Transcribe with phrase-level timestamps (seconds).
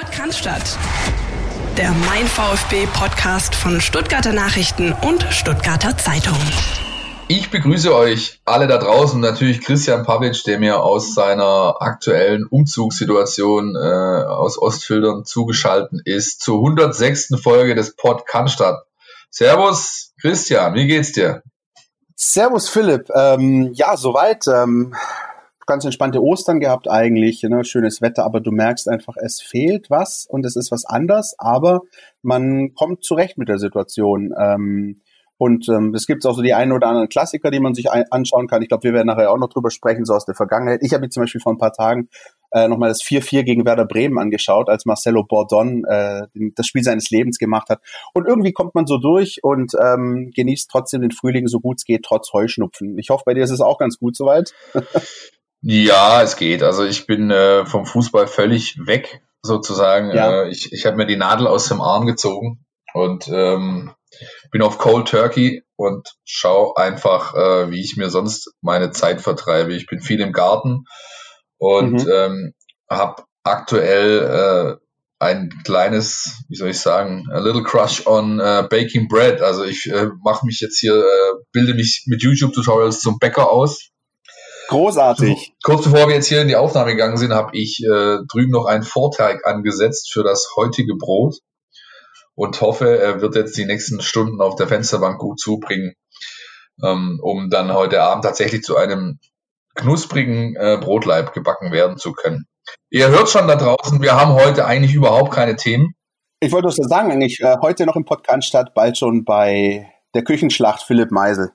[0.00, 0.78] Podcast.
[1.76, 6.38] Der Mein VfB Podcast von Stuttgarter Nachrichten und Stuttgarter Zeitung.
[7.28, 13.76] Ich begrüße euch alle da draußen, natürlich Christian Pavic, der mir aus seiner aktuellen Umzugssituation
[13.76, 17.34] äh, aus Ostfildern zugeschaltet ist, zur 106.
[17.42, 18.82] Folge des Pod Cannstatt.
[19.28, 21.42] Servus Christian, wie geht's dir?
[22.16, 24.46] Servus Philipp, ähm, ja soweit.
[24.46, 24.94] Ähm,
[25.70, 27.64] ganz entspannte Ostern gehabt eigentlich, ne?
[27.64, 31.82] schönes Wetter, aber du merkst einfach, es fehlt was und es ist was anders, aber
[32.22, 34.34] man kommt zurecht mit der Situation.
[34.36, 35.00] Ähm,
[35.38, 38.48] und ähm, es gibt auch so die einen oder anderen Klassiker, die man sich anschauen
[38.48, 38.62] kann.
[38.62, 40.80] Ich glaube, wir werden nachher auch noch drüber sprechen, so aus der Vergangenheit.
[40.82, 42.08] Ich habe mir zum Beispiel vor ein paar Tagen
[42.50, 47.10] äh, nochmal das 4-4 gegen Werder Bremen angeschaut, als Marcelo Bordon äh, das Spiel seines
[47.10, 47.80] Lebens gemacht hat.
[48.12, 51.84] Und irgendwie kommt man so durch und ähm, genießt trotzdem den Frühling so gut es
[51.84, 52.98] geht, trotz Heuschnupfen.
[52.98, 54.52] Ich hoffe, bei dir ist es auch ganz gut soweit.
[55.62, 56.62] Ja, es geht.
[56.62, 60.10] Also ich bin äh, vom Fußball völlig weg, sozusagen.
[60.14, 60.44] Ja.
[60.44, 62.64] Äh, ich ich habe mir die Nadel aus dem Arm gezogen
[62.94, 63.92] und ähm,
[64.50, 69.74] bin auf Cold Turkey und schaue einfach, äh, wie ich mir sonst meine Zeit vertreibe.
[69.74, 70.84] Ich bin viel im Garten
[71.58, 72.10] und mhm.
[72.12, 72.54] ähm,
[72.88, 74.86] habe aktuell äh,
[75.18, 79.42] ein kleines, wie soll ich sagen, a little crush on uh, baking bread.
[79.42, 83.89] Also ich äh, mache mich jetzt hier, äh, bilde mich mit YouTube-Tutorials zum Bäcker aus
[84.70, 85.54] Großartig.
[85.64, 88.66] Kurz bevor wir jetzt hier in die Aufnahme gegangen sind, habe ich äh, drüben noch
[88.66, 91.38] einen Vorteig angesetzt für das heutige Brot
[92.36, 95.94] und hoffe, er wird jetzt die nächsten Stunden auf der Fensterbank gut zubringen,
[96.84, 99.18] ähm, um dann heute Abend tatsächlich zu einem
[99.74, 102.46] knusprigen äh, Brotleib gebacken werden zu können.
[102.90, 105.94] Ihr hört schon da draußen, wir haben heute eigentlich überhaupt keine Themen.
[106.38, 110.22] Ich wollte nur sagen, eigentlich äh, heute noch im Podcast statt, bald schon bei der
[110.22, 111.50] Küchenschlacht Philipp Meisel.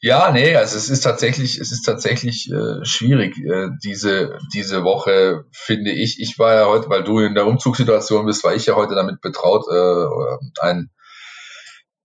[0.00, 5.44] Ja, nee, also es ist tatsächlich, es ist tatsächlich äh, schwierig, äh, diese, diese Woche,
[5.52, 6.20] finde ich.
[6.20, 9.20] Ich war ja heute, weil du in der Umzugssituation bist, war ich ja heute damit
[9.20, 10.06] betraut, äh,
[10.60, 10.90] ein,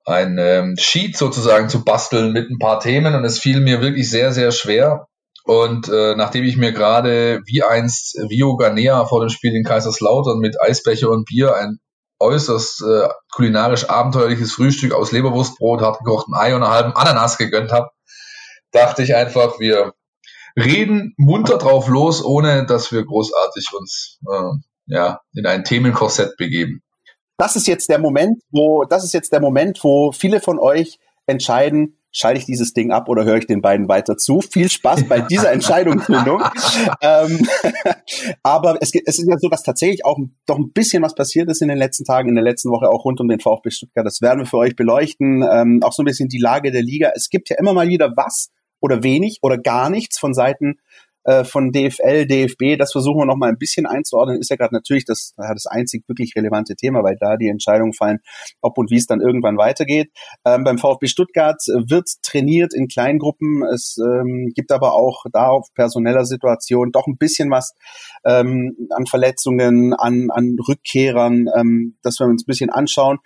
[0.06, 4.10] ein ähm, Sheet sozusagen zu basteln mit ein paar Themen und es fiel mir wirklich
[4.10, 5.08] sehr, sehr schwer.
[5.46, 10.40] Und äh, nachdem ich mir gerade wie einst Vio Ganea vor dem Spiel in Kaiserslautern
[10.40, 11.80] mit Eisbecher und Bier ein
[12.20, 17.90] äußerst äh, kulinarisch abenteuerliches Frühstück aus Leberwurstbrot, hartgekochtem Ei und einer halben Ananas gegönnt habe,
[18.72, 19.94] dachte ich einfach, wir
[20.58, 24.52] reden munter drauf los, ohne dass wir großartig uns äh,
[24.88, 26.82] ja, in ein Themenkorsett begeben.
[27.38, 31.00] Das ist jetzt der Moment, wo, das ist jetzt der Moment, wo viele von euch
[31.26, 34.40] entscheiden, schalte ich dieses Ding ab oder höre ich den beiden weiter zu?
[34.40, 36.42] Viel Spaß bei dieser Entscheidungsfindung.
[37.02, 37.46] ähm,
[38.44, 41.62] aber es, es ist ja so, dass tatsächlich auch doch ein bisschen was passiert ist
[41.62, 44.06] in den letzten Tagen, in der letzten Woche auch rund um den VfB Stuttgart.
[44.06, 45.44] Das werden wir für euch beleuchten.
[45.52, 47.12] Ähm, auch so ein bisschen die Lage der Liga.
[47.16, 50.78] Es gibt ja immer mal wieder was oder wenig oder gar nichts von Seiten
[51.24, 54.74] äh, von DFL, DFB, das versuchen wir noch mal ein bisschen einzuordnen, ist ja gerade
[54.74, 58.20] natürlich das, das einzig wirklich relevante Thema, weil da die Entscheidungen fallen,
[58.62, 60.12] ob und wie es dann irgendwann weitergeht.
[60.46, 63.64] Ähm, beim VfB Stuttgart wird trainiert in Kleingruppen.
[63.74, 67.74] Es ähm, gibt aber auch da auf personeller Situation doch ein bisschen was
[68.26, 73.20] ähm, an Verletzungen, an, an Rückkehrern, ähm, dass wir uns ein bisschen anschauen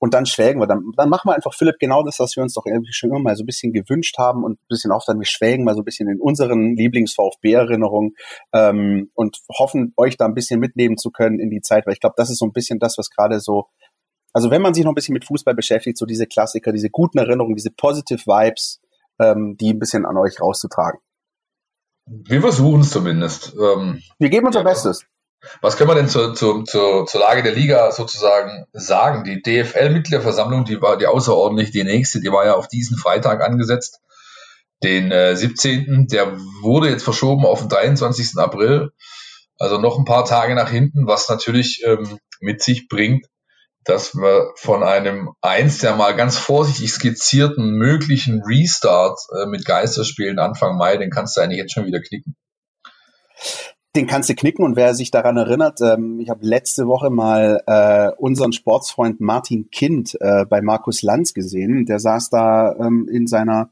[0.00, 0.66] und dann schwelgen wir.
[0.66, 3.20] Dann, dann machen wir einfach, Philipp, genau das, was wir uns doch irgendwie schon immer
[3.20, 5.82] mal so ein bisschen gewünscht haben und ein bisschen auch dann, wir schwelgen mal so
[5.82, 8.14] ein bisschen in unseren Lieblings-VfB-Erinnerungen
[8.52, 12.00] ähm, und hoffen, euch da ein bisschen mitnehmen zu können in die Zeit, weil ich
[12.00, 13.66] glaube, das ist so ein bisschen das, was gerade so,
[14.32, 17.18] also wenn man sich noch ein bisschen mit Fußball beschäftigt, so diese Klassiker, diese guten
[17.18, 18.80] Erinnerungen, diese positive Vibes,
[19.20, 20.98] ähm, die ein bisschen an euch rauszutragen.
[22.06, 23.54] Wir versuchen es zumindest.
[23.54, 25.04] Ähm, wir geben unser ja, Bestes.
[25.62, 29.24] Was können wir denn zur, zur, zur, zur Lage der Liga sozusagen sagen?
[29.24, 34.00] Die DFL-Mitgliederversammlung, die war die außerordentlich die nächste, die war ja auf diesen Freitag angesetzt,
[34.82, 36.08] den äh, 17.
[36.08, 38.36] Der wurde jetzt verschoben auf den 23.
[38.36, 38.90] April,
[39.58, 43.26] also noch ein paar Tage nach hinten, was natürlich ähm, mit sich bringt,
[43.84, 50.38] dass wir von einem einst ja mal ganz vorsichtig skizzierten möglichen Restart äh, mit Geisterspielen
[50.38, 52.36] Anfang Mai, den kannst du eigentlich jetzt schon wieder knicken
[53.96, 57.62] den kannst du knicken und wer sich daran erinnert, ähm, ich habe letzte Woche mal
[57.66, 61.86] äh, unseren Sportsfreund Martin Kind äh, bei Markus Lanz gesehen.
[61.86, 63.70] Der saß da ähm, in seiner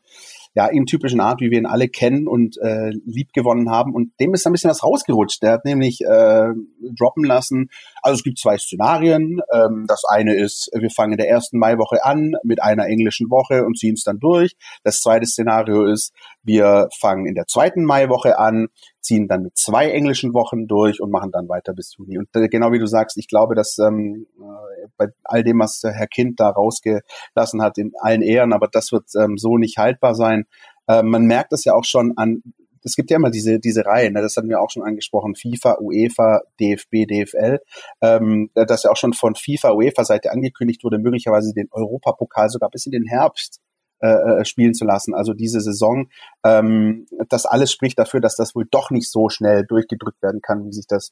[0.58, 3.94] ja, in typischen Art, wie wir ihn alle kennen und äh, lieb gewonnen haben.
[3.94, 5.40] Und dem ist ein bisschen was rausgerutscht.
[5.40, 6.48] Der hat nämlich äh,
[6.96, 7.70] droppen lassen.
[8.02, 9.40] Also es gibt zwei Szenarien.
[9.52, 13.64] Ähm, das eine ist, wir fangen in der ersten Maiwoche an mit einer englischen Woche
[13.64, 14.56] und ziehen es dann durch.
[14.82, 16.12] Das zweite Szenario ist,
[16.42, 18.66] wir fangen in der zweiten Maiwoche an,
[19.08, 22.18] ziehen dann mit zwei englischen Wochen durch und machen dann weiter bis Juni.
[22.18, 25.82] Und äh, genau wie du sagst, ich glaube, dass ähm, äh, bei all dem, was
[25.82, 30.14] Herr Kind da rausgelassen hat, in allen Ehren, aber das wird ähm, so nicht haltbar
[30.14, 30.44] sein.
[30.86, 32.42] Äh, man merkt es ja auch schon an
[32.84, 35.78] es gibt ja immer diese, diese Reihen, ne, das hatten wir auch schon angesprochen, FIFA,
[35.80, 37.58] UEFA, DFB, DFL,
[38.00, 42.86] ähm, dass ja auch schon von FIFA, UEFA-Seite angekündigt wurde, möglicherweise den Europapokal sogar bis
[42.86, 43.60] in den Herbst
[44.00, 46.08] äh, äh, spielen zu lassen, also diese Saison.
[46.44, 50.64] Ähm, das alles spricht dafür, dass das wohl doch nicht so schnell durchgedrückt werden kann,
[50.64, 51.10] wie sich das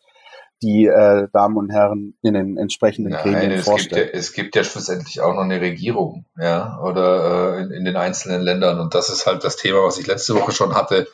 [0.63, 4.05] die äh, Damen und Herren in den entsprechenden Nein, Gremien es vorstellen.
[4.05, 7.85] Gibt ja, es gibt ja schlussendlich auch noch eine Regierung, ja, oder äh, in, in
[7.85, 8.79] den einzelnen Ländern.
[8.79, 11.09] Und das ist halt das Thema, was ich letzte Woche schon hatte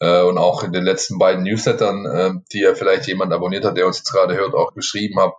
[0.00, 3.86] äh, und auch in den letzten beiden Newslettern, die ja vielleicht jemand abonniert hat, der
[3.86, 5.34] uns jetzt gerade hört, auch geschrieben habe.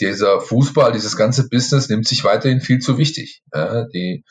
[0.00, 3.42] Dieser Fußball, dieses ganze Business nimmt sich weiterhin viel zu wichtig.
[3.92, 4.22] Die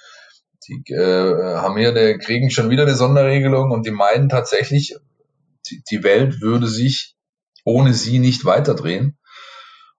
[0.67, 4.95] die äh, haben hier eine, kriegen schon wieder eine Sonderregelung und die meinen tatsächlich,
[5.69, 7.15] die, die Welt würde sich
[7.63, 9.17] ohne sie nicht weiterdrehen.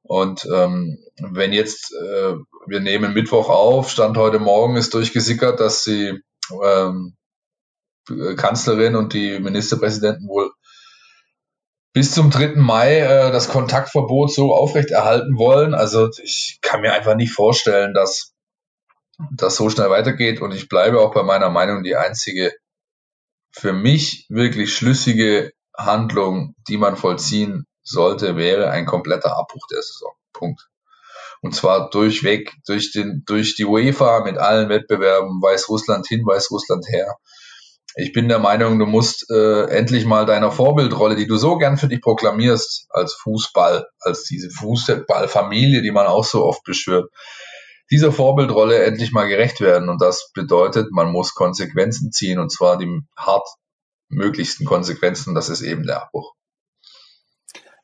[0.02, 2.34] Und ähm, wenn jetzt, äh,
[2.66, 6.18] wir nehmen Mittwoch auf, Stand heute Morgen ist durchgesickert, dass die
[6.64, 7.14] ähm,
[8.36, 10.50] Kanzlerin und die Ministerpräsidenten wohl
[11.92, 12.54] bis zum 3.
[12.56, 15.74] Mai äh, das Kontaktverbot so aufrechterhalten wollen.
[15.74, 18.32] Also ich kann mir einfach nicht vorstellen, dass
[19.32, 20.40] das so schnell weitergeht.
[20.40, 22.52] Und ich bleibe auch bei meiner Meinung, die einzige
[23.50, 30.12] für mich wirklich schlüssige Handlung, die man vollziehen sollte, wäre ein kompletter Abbruch der Saison.
[30.32, 30.68] Punkt.
[31.40, 37.16] Und zwar durchweg, durch den, durch die UEFA mit allen Wettbewerben, Weißrussland hin, Weißrussland her.
[37.94, 41.78] Ich bin der Meinung, du musst äh, endlich mal deiner Vorbildrolle, die du so gern
[41.78, 47.10] für dich proklamierst, als Fußball, als diese Fußballfamilie, die man auch so oft beschwört,
[47.90, 49.88] dieser Vorbildrolle endlich mal gerecht werden.
[49.88, 53.48] Und das bedeutet, man muss Konsequenzen ziehen, und zwar die hart
[54.08, 56.34] möglichsten Konsequenzen, das ist eben der Abbruch.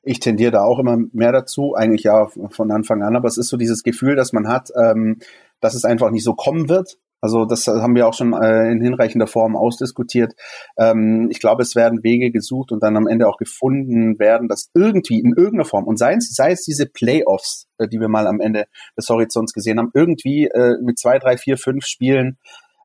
[0.03, 3.49] Ich tendiere da auch immer mehr dazu, eigentlich ja von Anfang an, aber es ist
[3.49, 5.21] so dieses Gefühl, dass man hat, ähm,
[5.61, 6.99] dass es einfach nicht so kommen wird.
[7.25, 10.35] Also das haben wir auch schon äh, in hinreichender Form ausdiskutiert.
[10.77, 14.69] Ähm, ich glaube, es werden Wege gesucht und dann am Ende auch gefunden werden, dass
[14.75, 18.27] irgendwie in irgendeiner Form, und sei es, sei es diese Playoffs, äh, die wir mal
[18.27, 18.67] am Ende
[18.99, 22.37] des Horizonts gesehen haben, irgendwie äh, mit zwei, drei, vier, fünf Spielen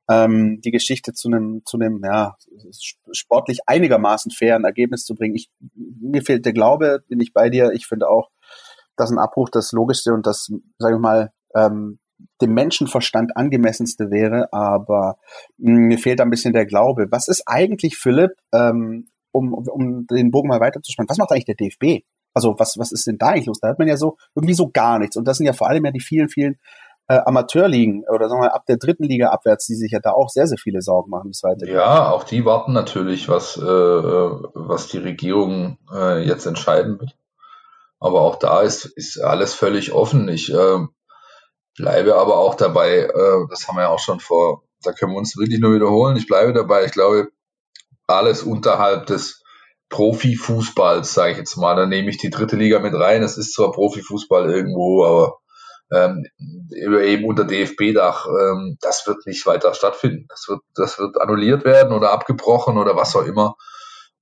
[0.10, 2.38] ähm, die Geschichte zu einem, zu einem, ja,
[3.12, 5.36] sportlich einigermaßen fairen Ergebnis zu bringen.
[5.36, 7.72] Ich, mir fehlt der Glaube, bin ich bei dir.
[7.74, 8.30] Ich finde auch,
[8.96, 12.00] dass ein Abbruch das Logischste und das, sage ich mal, ähm,
[12.42, 15.18] dem Menschenverstand angemessenste wäre, aber
[15.60, 17.08] hm, mir fehlt ein bisschen der Glaube.
[17.12, 21.56] Was ist eigentlich, Philipp, ähm, um, um den Bogen mal weiterzuspannen, was macht eigentlich der
[21.56, 22.06] DFB?
[22.34, 23.60] Also was, was ist denn da eigentlich los?
[23.60, 25.18] Da hat man ja so irgendwie so gar nichts.
[25.18, 26.58] Und das sind ja vor allem ja die vielen, vielen
[27.08, 30.12] äh, Amateurligen oder sagen wir mal ab der dritten Liga abwärts, die sich ja da
[30.12, 31.74] auch sehr, sehr viele Sorgen machen bis weitergeht.
[31.74, 37.16] Ja, auch die warten natürlich, was, äh, was die Regierung äh, jetzt entscheiden wird.
[38.00, 40.30] Aber auch da ist, ist alles völlig offen.
[40.30, 40.86] Ich äh,
[41.80, 45.18] bleibe aber auch dabei, äh, das haben wir ja auch schon vor, da können wir
[45.18, 46.18] uns wirklich nur wiederholen.
[46.18, 47.30] Ich bleibe dabei, ich glaube,
[48.06, 49.42] alles unterhalb des
[49.90, 53.24] Profifußballs, sage ich jetzt mal, da nehme ich die dritte Liga mit rein.
[53.24, 55.38] Es ist zwar Profifußball irgendwo, aber
[55.92, 56.26] ähm,
[56.70, 60.26] eben unter DFB-Dach, ähm, das wird nicht weiter stattfinden.
[60.28, 63.56] Das wird, das wird annulliert werden oder abgebrochen oder was auch immer.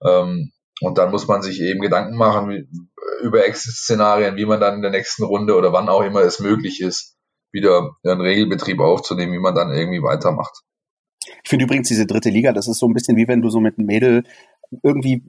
[0.06, 2.70] Ähm, und dann muss man sich eben Gedanken machen wie,
[3.22, 6.82] über Exit-Szenarien, wie man dann in der nächsten Runde oder wann auch immer es möglich
[6.82, 7.17] ist,
[7.52, 10.62] wieder einen Regelbetrieb aufzunehmen, wie man dann irgendwie weitermacht.
[11.44, 13.60] Ich finde übrigens diese dritte Liga, das ist so ein bisschen wie wenn du so
[13.60, 14.24] mit einem Mädel
[14.84, 15.24] irgendwie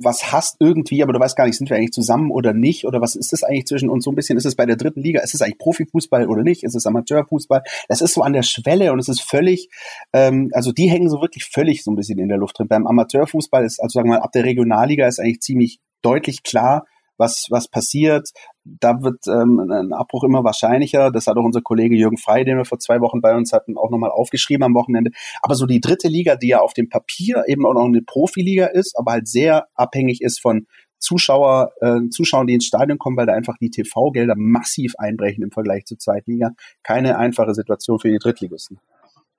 [0.00, 3.00] was hast irgendwie, aber du weißt gar nicht, sind wir eigentlich zusammen oder nicht oder
[3.00, 4.04] was ist das eigentlich zwischen uns?
[4.04, 6.64] So ein bisschen ist es bei der dritten Liga, ist es eigentlich Profifußball oder nicht?
[6.64, 7.62] Ist es Amateurfußball?
[7.88, 9.68] Das ist so an der Schwelle und es ist völlig,
[10.12, 12.68] ähm, also die hängen so wirklich völlig so ein bisschen in der Luft drin.
[12.68, 16.86] Beim Amateurfußball ist, also sagen wir mal, ab der Regionalliga ist eigentlich ziemlich deutlich klar,
[17.18, 18.30] was, was passiert.
[18.64, 21.10] Da wird ähm, ein Abbruch immer wahrscheinlicher.
[21.10, 23.76] Das hat auch unser Kollege Jürgen Frey, den wir vor zwei Wochen bei uns hatten,
[23.76, 25.10] auch nochmal aufgeschrieben am Wochenende.
[25.42, 28.66] Aber so die dritte Liga, die ja auf dem Papier eben auch noch eine Profiliga
[28.66, 30.66] ist, aber halt sehr abhängig ist von
[30.98, 35.50] Zuschauer, äh, Zuschauern, die ins Stadion kommen, weil da einfach die TV-Gelder massiv einbrechen im
[35.50, 36.52] Vergleich zur Zweitliga.
[36.82, 38.80] Keine einfache Situation für die Drittligisten.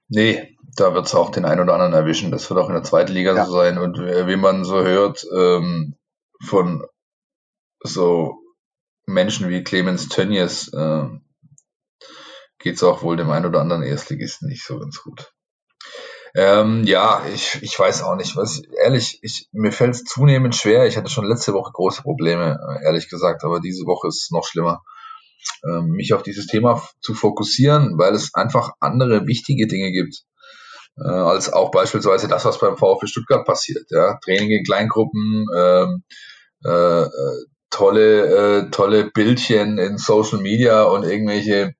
[0.08, 2.32] Nee, da wird es auch den einen oder anderen erwischen.
[2.32, 3.46] Das wird auch in der zweiten Liga ja.
[3.46, 3.78] so sein.
[3.78, 5.96] Und äh, wie man so hört ähm,
[6.44, 6.84] von
[7.82, 8.40] so
[9.06, 11.08] Menschen wie Clemens Tönnies äh,
[12.60, 15.32] geht es auch wohl dem einen oder anderen Erstligisten nicht so ganz gut.
[16.36, 20.86] Ähm, ja, ich, ich weiß auch nicht, was ehrlich, ich, mir fällt es zunehmend schwer.
[20.86, 24.32] Ich hatte schon letzte Woche große Probleme, äh, ehrlich gesagt, aber diese Woche ist es
[24.32, 24.84] noch schlimmer,
[25.68, 30.24] ähm, mich auf dieses Thema zu fokussieren, weil es einfach andere wichtige Dinge gibt,
[30.98, 33.86] äh, als auch beispielsweise das, was beim VfB Stuttgart passiert.
[33.90, 34.20] Ja?
[34.24, 36.04] Training in Kleingruppen, ähm,
[36.64, 41.74] äh, äh tolle, äh, tolle Bildchen in Social Media und irgendwelche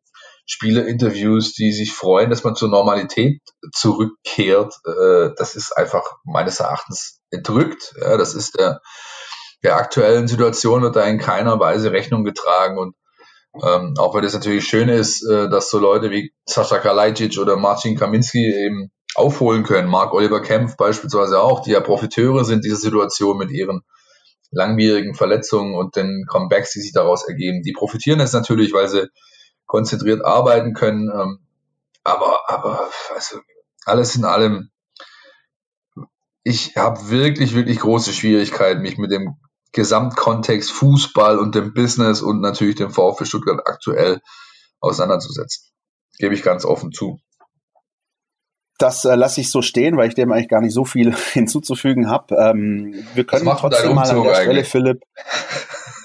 [0.46, 3.42] Spielerinterviews, die sich freuen, dass man zur Normalität
[3.72, 4.74] zurückkehrt.
[4.86, 7.94] Äh, das ist einfach meines Erachtens entrückt.
[8.02, 8.82] Ja, das ist der,
[9.64, 12.96] der aktuellen Situation wird da in keiner Weise Rechnung getragen und
[13.64, 17.58] ähm, auch wenn es natürlich schön ist, äh, dass so Leute wie Sascha Kalajdzic oder
[17.58, 19.90] Marcin Kaminski eben aufholen können.
[19.90, 23.82] Mark Oliver Kempf beispielsweise auch, die ja Profiteure sind dieser Situation mit ihren
[24.52, 27.62] langwierigen Verletzungen und den Comebacks, die sich daraus ergeben.
[27.62, 29.08] Die profitieren jetzt natürlich, weil sie
[29.66, 31.10] konzentriert arbeiten können.
[31.14, 31.40] Ähm,
[32.04, 33.40] aber, aber also
[33.86, 34.72] alles in allem,
[36.44, 39.36] ich habe wirklich, wirklich große Schwierigkeiten, mich mit dem
[39.72, 44.20] Gesamtkontext Fußball und dem Business und natürlich dem VfB Stuttgart aktuell
[44.80, 45.70] auseinanderzusetzen.
[46.18, 47.20] Gebe ich ganz offen zu.
[48.80, 52.10] Das äh, lasse ich so stehen, weil ich dem eigentlich gar nicht so viel hinzuzufügen
[52.10, 52.36] habe.
[52.36, 55.04] Ähm, wir können trotzdem mal an der Stelle, Philipp.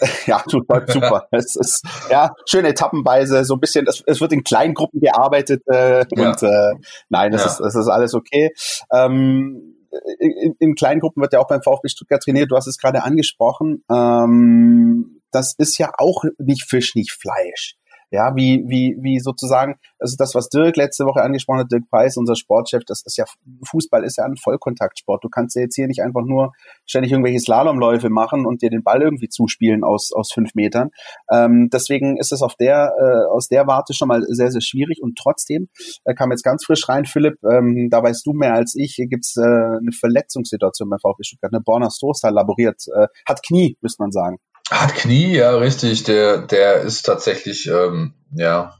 [0.26, 1.26] ja, tut super.
[1.30, 6.04] es ist ja schön etappenweise, so ein bisschen, es, es wird in Kleingruppen gearbeitet äh,
[6.10, 6.28] ja.
[6.28, 6.74] und äh,
[7.08, 7.50] nein, das, ja.
[7.50, 8.50] ist, das ist alles okay.
[8.92, 9.74] Ähm,
[10.18, 12.50] in, in kleinen Gruppen wird ja auch beim VfB Stuttgart trainiert.
[12.50, 13.84] Du hast es gerade angesprochen.
[13.90, 17.76] Ähm, das ist ja auch nicht Fisch, nicht Fleisch.
[18.14, 22.16] Ja, wie, wie, wie sozusagen, also das, was Dirk letzte Woche angesprochen hat, Dirk Preis,
[22.16, 23.24] unser Sportchef, das ist ja,
[23.68, 25.24] Fußball ist ja ein Vollkontaktsport.
[25.24, 26.52] Du kannst ja jetzt hier nicht einfach nur
[26.86, 30.90] ständig irgendwelche Slalomläufe machen und dir den Ball irgendwie zuspielen aus, aus fünf Metern.
[31.32, 35.02] Ähm, deswegen ist es auf der, äh, aus der Warte schon mal sehr, sehr schwierig
[35.02, 35.68] und trotzdem
[36.04, 39.36] äh, kam jetzt ganz frisch rein, Philipp, ähm, da weißt du mehr als ich, gibt's
[39.36, 44.12] äh, eine Verletzungssituation bei VfB Stuttgart, eine Borna Sosa laboriert, äh, hat Knie, müsste man
[44.12, 44.38] sagen.
[44.70, 46.04] Hat Knie, ja, richtig.
[46.04, 48.74] Der, der ist tatsächlich, ähm, ja,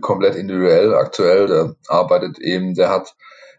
[0.00, 1.46] komplett individuell aktuell.
[1.46, 3.14] Der arbeitet eben, der hat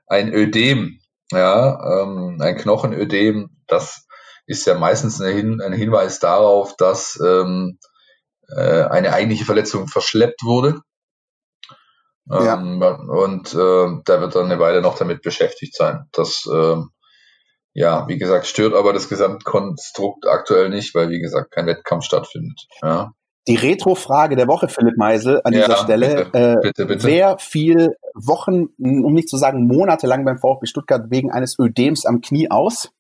[0.08, 1.00] ein Ödem,
[1.32, 3.50] ja, ähm, ein Knochenödem.
[3.68, 4.08] Das
[4.46, 7.78] ist ja meistens ein, ein Hinweis darauf, dass ähm,
[8.48, 10.82] äh, eine eigentliche Verletzung verschleppt wurde.
[12.32, 12.96] Ähm, ja.
[12.96, 16.06] Und äh, da wird er eine Weile noch damit beschäftigt sein.
[16.12, 16.92] Das ähm,
[17.80, 22.68] ja, wie gesagt, stört aber das Gesamtkonstrukt aktuell nicht, weil, wie gesagt, kein Wettkampf stattfindet.
[22.82, 23.14] Ja.
[23.48, 26.26] Die Retro-Frage der Woche, Philipp Meisel, an dieser ja, Stelle.
[26.26, 27.08] Bitte, äh, bitte, bitte.
[27.08, 32.20] Wer fiel Wochen, um nicht zu sagen monatelang beim VfB Stuttgart wegen eines Ödems am
[32.20, 32.92] Knie aus?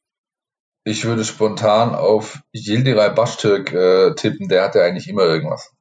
[0.85, 5.73] Ich würde spontan auf Yildiray Bashtürk äh, tippen, der hatte eigentlich immer irgendwas.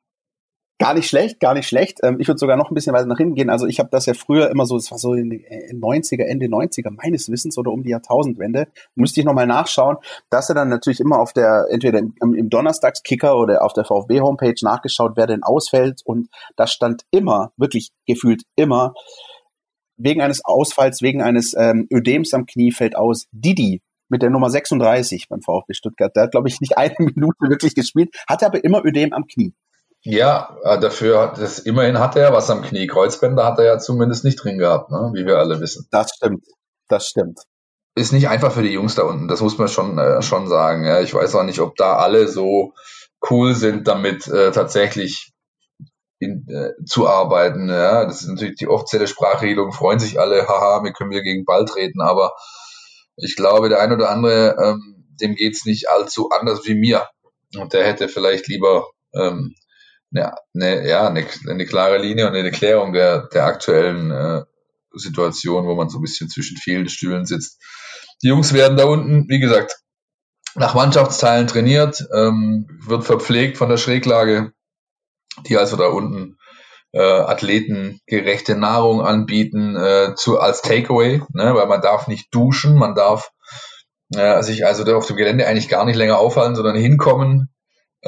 [0.80, 1.98] Gar nicht schlecht, gar nicht schlecht.
[2.04, 3.50] Ähm, ich würde sogar noch ein bisschen weiter nach hinten gehen.
[3.50, 5.42] Also ich habe das ja früher immer so, das war so in den
[5.80, 9.96] 90er, Ende 90er meines Wissens oder um die Jahrtausendwende, müsste ich nochmal nachschauen,
[10.30, 14.54] dass er dann natürlich immer auf der, entweder im, im Donnerstagskicker oder auf der VfB-Homepage
[14.62, 16.02] nachgeschaut, wer denn ausfällt.
[16.04, 18.94] Und da stand immer, wirklich gefühlt immer,
[19.96, 24.48] wegen eines Ausfalls, wegen eines ähm, Ödems am Knie fällt aus Didi mit der Nummer
[24.48, 26.14] 36 beim VfB Stuttgart.
[26.14, 29.54] Der hat, glaube ich, nicht eine Minute wirklich gespielt, hatte aber immer Ödem am Knie.
[30.02, 32.86] Ja, äh, dafür hat es immerhin hat er was am Knie.
[32.86, 35.10] Kreuzbänder hat er ja zumindest nicht drin gehabt, ne?
[35.14, 35.86] wie wir alle wissen.
[35.90, 36.44] Das stimmt.
[36.88, 37.40] Das stimmt.
[37.94, 40.84] Ist nicht einfach für die Jungs da unten, das muss man schon, äh, schon sagen.
[40.84, 41.00] Ja.
[41.00, 42.72] Ich weiß auch nicht, ob da alle so
[43.28, 45.32] cool sind, damit äh, tatsächlich
[46.20, 47.68] in, äh, zu arbeiten.
[47.68, 48.04] Ja.
[48.04, 51.64] Das ist natürlich die offizielle Sprachregelung, freuen sich alle, haha, wir können wieder gegen Ball
[51.64, 52.32] treten, aber
[53.16, 57.08] ich glaube, der ein oder andere, ähm, dem geht's nicht allzu anders wie mir.
[57.56, 59.54] Und der hätte vielleicht lieber ähm,
[60.14, 64.42] eine, eine, ja, eine, eine klare Linie und eine Klärung der, der aktuellen äh,
[64.92, 67.62] Situation, wo man so ein bisschen zwischen vielen Stühlen sitzt.
[68.22, 69.78] Die Jungs werden da unten, wie gesagt,
[70.54, 74.52] nach Mannschaftsteilen trainiert, ähm, wird verpflegt von der Schräglage,
[75.46, 76.36] die also da unten
[76.92, 82.74] äh, Athleten gerechte Nahrung anbieten äh, zu als Takeaway, ne, weil man darf nicht duschen,
[82.76, 83.30] man darf
[84.14, 87.50] äh, sich also auf dem Gelände eigentlich gar nicht länger aufhalten, sondern hinkommen,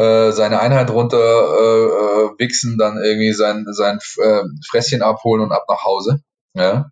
[0.01, 5.53] äh, seine Einheit runter äh, äh, wichsen, dann irgendwie sein, sein äh, Fresschen abholen und
[5.53, 6.23] ab nach Hause.
[6.55, 6.91] Ja.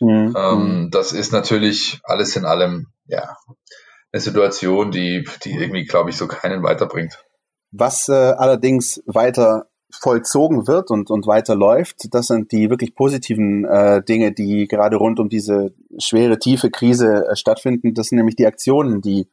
[0.00, 0.34] Mhm.
[0.36, 3.36] Ähm, das ist natürlich alles in allem, ja,
[4.12, 7.18] eine Situation, die, die irgendwie, glaube ich, so keinen weiterbringt.
[7.72, 13.64] Was äh, allerdings weiter vollzogen wird und, und weiter läuft, das sind die wirklich positiven
[13.64, 17.94] äh, Dinge, die gerade rund um diese schwere, tiefe Krise äh, stattfinden.
[17.94, 19.28] Das sind nämlich die Aktionen, die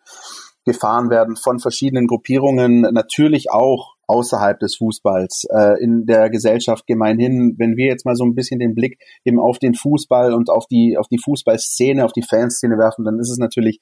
[0.65, 7.55] gefahren werden von verschiedenen Gruppierungen, natürlich auch außerhalb des Fußballs, äh, in der Gesellschaft gemeinhin.
[7.57, 10.67] Wenn wir jetzt mal so ein bisschen den Blick eben auf den Fußball und auf
[10.67, 13.79] die, auf die Fußballszene, auf die Fanszene werfen, dann ist es natürlich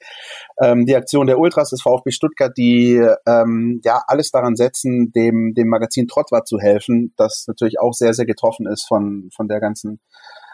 [0.62, 5.54] ähm, die Aktion der Ultras des VfB Stuttgart, die ähm, ja alles daran setzen, dem,
[5.56, 9.60] dem Magazin Trottwart zu helfen, das natürlich auch sehr, sehr getroffen ist von, von der
[9.60, 10.00] ganzen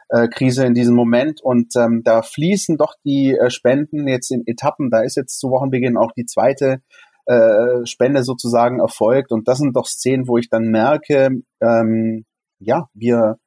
[0.10, 1.42] äh, Krise in diesem Moment.
[1.42, 4.90] Und ähm, da fließen doch die äh, Spenden jetzt in Etappen.
[4.90, 6.82] Da ist jetzt zu Wochenbeginn auch die zweite
[7.26, 9.32] äh, Spende sozusagen erfolgt.
[9.32, 11.30] Und das sind doch Szenen, wo ich dann merke,
[11.62, 12.26] ähm,
[12.60, 13.38] ja, wir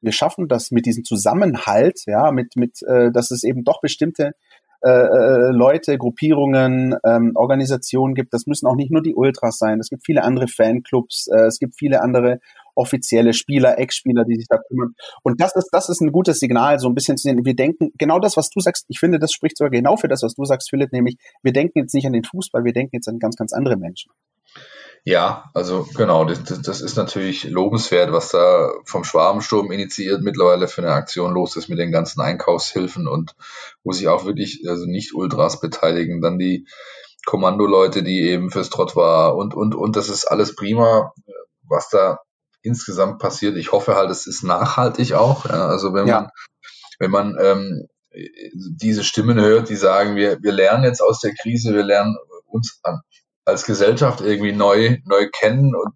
[0.00, 4.32] wir schaffen das mit diesem Zusammenhalt, ja, mit mit, äh, dass es eben doch bestimmte
[4.80, 8.32] äh, äh, Leute, Gruppierungen, ähm, Organisationen gibt.
[8.32, 9.80] Das müssen auch nicht nur die Ultras sein.
[9.80, 12.38] Es gibt viele andere Fanclubs, äh, es gibt viele andere
[12.78, 14.94] offizielle Spieler, Ex-Spieler, die sich da kümmern.
[15.22, 17.44] Und das ist, das ist ein gutes Signal, so ein bisschen zu sehen.
[17.44, 20.22] Wir denken, genau das, was du sagst, ich finde, das spricht sogar genau für das,
[20.22, 23.08] was du sagst, Philipp, nämlich, wir denken jetzt nicht an den Fußball, wir denken jetzt
[23.08, 24.10] an ganz, ganz andere Menschen.
[25.04, 30.82] Ja, also genau, das, das ist natürlich lobenswert, was da vom Schwabensturm initiiert mittlerweile für
[30.82, 33.34] eine Aktion los ist mit den ganzen Einkaufshilfen und
[33.84, 36.66] wo sich auch wirklich also nicht Ultras beteiligen, dann die
[37.24, 41.12] Kommandoleute, die eben fürs Trott war und und und das ist alles prima,
[41.68, 42.18] was da
[42.62, 43.56] insgesamt passiert.
[43.56, 45.46] Ich hoffe halt, es ist nachhaltig auch.
[45.46, 46.20] Also wenn ja.
[46.22, 46.30] man
[46.98, 51.74] wenn man ähm, diese Stimmen hört, die sagen, wir, wir lernen jetzt aus der Krise,
[51.74, 53.00] wir lernen uns an,
[53.44, 55.94] als Gesellschaft irgendwie neu, neu kennen und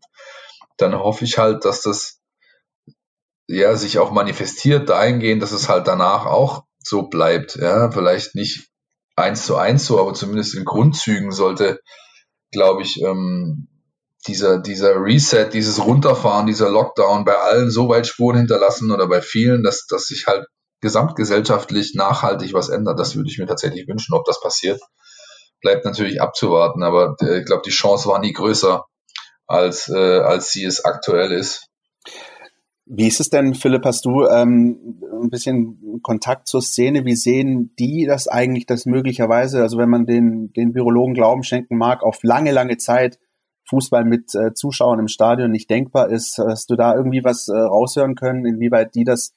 [0.77, 2.21] dann hoffe ich halt, dass das
[3.47, 7.57] ja sich auch manifestiert dahingehend, dass es halt danach auch so bleibt.
[7.57, 8.69] Ja, vielleicht nicht
[9.17, 11.81] eins zu eins so, aber zumindest in Grundzügen sollte,
[12.51, 13.69] glaube ich, ähm,
[14.27, 19.21] dieser, dieser Reset, dieses Runterfahren, dieser Lockdown bei allen so weit Spuren hinterlassen oder bei
[19.21, 20.47] vielen, dass, dass sich halt
[20.81, 22.99] gesamtgesellschaftlich nachhaltig was ändert.
[22.99, 24.81] Das würde ich mir tatsächlich wünschen, ob das passiert
[25.63, 28.85] bleibt natürlich abzuwarten, aber äh, ich glaube, die Chance war nie größer,
[29.47, 31.69] als, äh, als sie es aktuell ist.
[32.85, 37.07] Wie ist es denn, Philipp, hast du ähm, ein bisschen Kontakt zur Szene?
[37.07, 41.79] Wie sehen die das eigentlich, dass möglicherweise, also wenn man den, den Virologen Glauben schenken
[41.79, 43.19] mag, auf lange, lange Zeit
[43.73, 46.39] Fußball mit äh, Zuschauern im Stadion nicht denkbar ist?
[46.39, 49.35] Hast du da irgendwie was äh, raushören können, inwieweit die das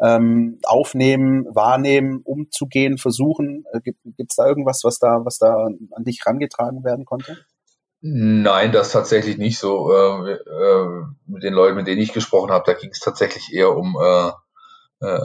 [0.00, 3.64] ähm, aufnehmen, wahrnehmen, umzugehen, versuchen?
[3.72, 5.54] Äh, Gibt es da irgendwas, was da, was da
[5.92, 7.38] an dich herangetragen werden konnte?
[8.00, 9.92] Nein, das tatsächlich nicht so.
[9.92, 13.76] Äh, äh, mit den Leuten, mit denen ich gesprochen habe, da ging es tatsächlich eher
[13.76, 15.20] um, äh, äh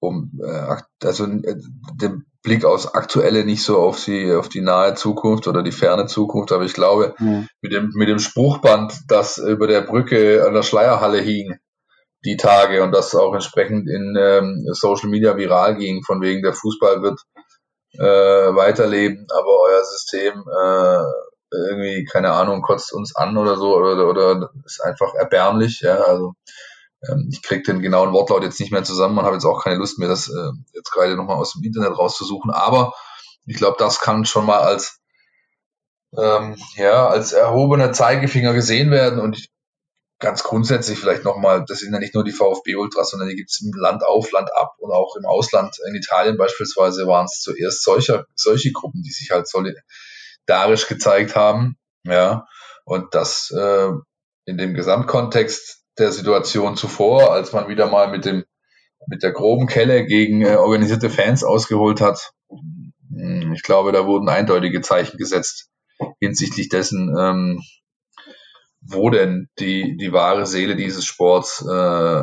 [0.00, 1.56] um äh, also äh,
[2.00, 6.06] den Blick aus aktuelle nicht so auf die auf die nahe Zukunft oder die ferne
[6.06, 7.48] Zukunft, aber ich glaube mhm.
[7.60, 11.58] mit dem mit dem Spruchband, das über der Brücke an der Schleierhalle hing,
[12.24, 16.52] die Tage und das auch entsprechend in ähm, Social Media viral ging, von wegen der
[16.52, 17.20] Fußball wird
[17.94, 21.02] äh, weiterleben, aber euer System äh,
[21.50, 26.34] irgendwie, keine Ahnung, kotzt uns an oder so oder, oder ist einfach erbärmlich, ja, also
[27.30, 29.98] ich krieg den genauen Wortlaut jetzt nicht mehr zusammen und habe jetzt auch keine Lust
[29.98, 32.92] mehr, das äh, jetzt gerade nochmal aus dem Internet rauszusuchen, aber
[33.46, 35.00] ich glaube, das kann schon mal als
[36.16, 39.50] ähm, ja, als erhobener Zeigefinger gesehen werden und ich
[40.18, 43.60] ganz grundsätzlich vielleicht nochmal, das sind ja nicht nur die VfB-Ultras, sondern die gibt es
[43.60, 45.76] im Land auf, Land ab und auch im Ausland.
[45.86, 51.76] In Italien beispielsweise waren es zuerst solcher, solche Gruppen, die sich halt solidarisch gezeigt haben.
[52.04, 52.46] Ja,
[52.84, 53.90] und das äh,
[54.44, 58.44] in dem Gesamtkontext der Situation zuvor, als man wieder mal mit dem
[59.06, 62.32] mit der groben Kelle gegen äh, organisierte Fans ausgeholt hat.
[62.50, 65.70] Hm, ich glaube, da wurden eindeutige Zeichen gesetzt
[66.20, 67.62] hinsichtlich dessen, ähm,
[68.80, 72.22] wo denn die, die wahre Seele dieses Sports äh,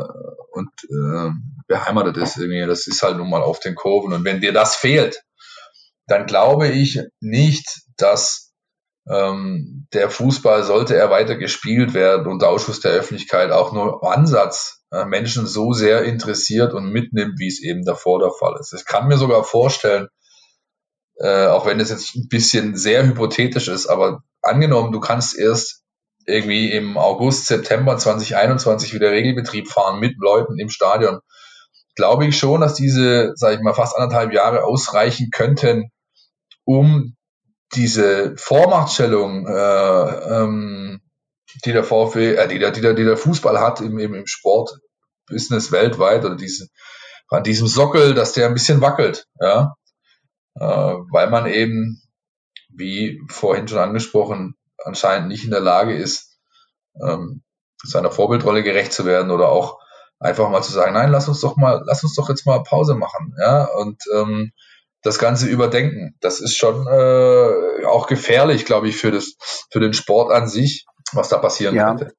[0.52, 1.30] und äh,
[1.68, 2.38] beheimatet ist.
[2.38, 2.66] Irgendwie.
[2.66, 4.14] Das ist halt nun mal auf den Kurven.
[4.14, 5.22] Und wenn dir das fehlt,
[6.08, 8.45] dann glaube ich nicht, dass
[9.10, 14.84] ähm, der Fußball, sollte er weiter gespielt werden unter Ausschuss der Öffentlichkeit, auch nur Ansatz
[14.91, 18.74] äh, Menschen so sehr interessiert und mitnimmt, wie es eben davor der Fall ist.
[18.74, 20.08] Ich kann mir sogar vorstellen,
[21.18, 25.84] äh, auch wenn es jetzt ein bisschen sehr hypothetisch ist, aber angenommen, du kannst erst
[26.26, 31.20] irgendwie im August, September 2021 wieder Regelbetrieb fahren mit Leuten im Stadion,
[31.96, 35.91] glaube ich schon, dass diese, sage ich mal, fast anderthalb Jahre ausreichen könnten,
[36.65, 37.14] um
[37.76, 41.02] diese Vormachtstellung, äh, ähm,
[41.66, 44.28] die der VfB, äh, die der, die der, die der Fußball hat im, im, im
[44.28, 46.68] Sportbusiness weltweit oder diese,
[47.30, 49.76] an diesem Sockel, dass der ein bisschen wackelt, ja,
[50.56, 52.02] äh, weil man eben,
[52.70, 56.38] wie vorhin schon angesprochen, anscheinend nicht in der Lage ist,
[57.02, 57.44] ähm,
[57.84, 59.80] seiner Vorbildrolle gerecht zu werden oder auch
[60.20, 62.96] einfach mal zu sagen, nein, lass uns doch mal, lass uns doch jetzt mal Pause
[62.96, 64.52] machen, ja, und ähm,
[65.06, 66.15] das Ganze überdenken.
[66.20, 69.36] Das ist schon äh, auch gefährlich, glaube ich, für das,
[69.72, 71.88] für den Sport an sich, was da passieren ja.
[71.88, 72.13] könnte.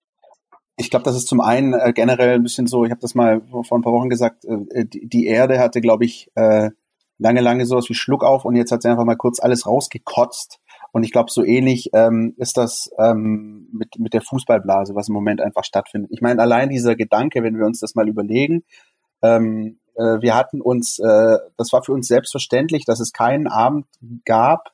[0.77, 3.41] Ich glaube, das ist zum einen äh, generell ein bisschen so, ich habe das mal
[3.67, 6.71] vor ein paar Wochen gesagt, äh, die, die Erde hatte, glaube ich, äh,
[7.19, 10.59] lange, lange sowas wie Schluck auf und jetzt hat sie einfach mal kurz alles rausgekotzt
[10.93, 15.15] und ich glaube, so ähnlich ähm, ist das ähm, mit, mit der Fußballblase, was im
[15.15, 16.11] Moment einfach stattfindet.
[16.13, 18.65] Ich meine, allein dieser Gedanke, wenn wir uns das mal überlegen,
[19.23, 23.87] ähm, äh, wir hatten uns, äh, das war für uns selbstverständlich, dass es keinen Abend
[24.25, 24.73] gab,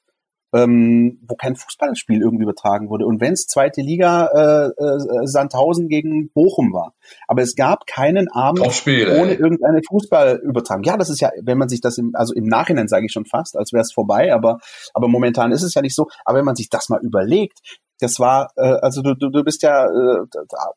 [0.54, 3.06] ähm, wo kein Fußballspiel irgendwie übertragen wurde.
[3.06, 6.94] Und wenn es zweite Liga äh, äh, Sandhausen gegen Bochum war.
[7.26, 10.84] Aber es gab keinen Abend ohne irgendeine Fußballübertragung.
[10.84, 13.24] Ja, das ist ja, wenn man sich das im, also im Nachhinein sage ich schon
[13.24, 14.58] fast, als wäre es vorbei, aber,
[14.92, 16.08] aber momentan ist es ja nicht so.
[16.24, 17.60] Aber wenn man sich das mal überlegt,
[18.02, 20.26] das war, äh, also du, du, du bist ja äh,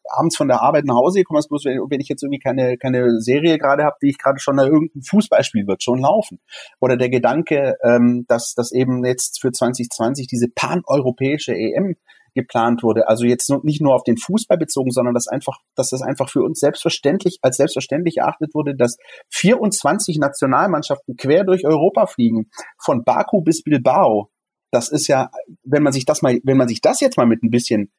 [0.10, 3.20] abends von der Arbeit nach Hause gekommen, bloß, wenn, wenn ich jetzt irgendwie keine, keine
[3.20, 6.40] Serie gerade habe, die ich gerade schon, irgendein Fußballspiel wird schon laufen.
[6.80, 11.96] Oder der Gedanke, ähm, dass, dass eben jetzt für 2020 diese paneuropäische EM
[12.36, 13.08] geplant wurde.
[13.08, 16.44] Also jetzt nicht nur auf den Fußball bezogen, sondern dass einfach, dass das einfach für
[16.44, 18.98] uns selbstverständlich, als selbstverständlich erachtet wurde, dass
[19.30, 24.30] 24 Nationalmannschaften quer durch Europa fliegen, von Baku bis Bilbao
[24.76, 25.32] das ist ja,
[25.64, 27.92] wenn man sich das mal, wenn man sich das jetzt mal mit ein bisschen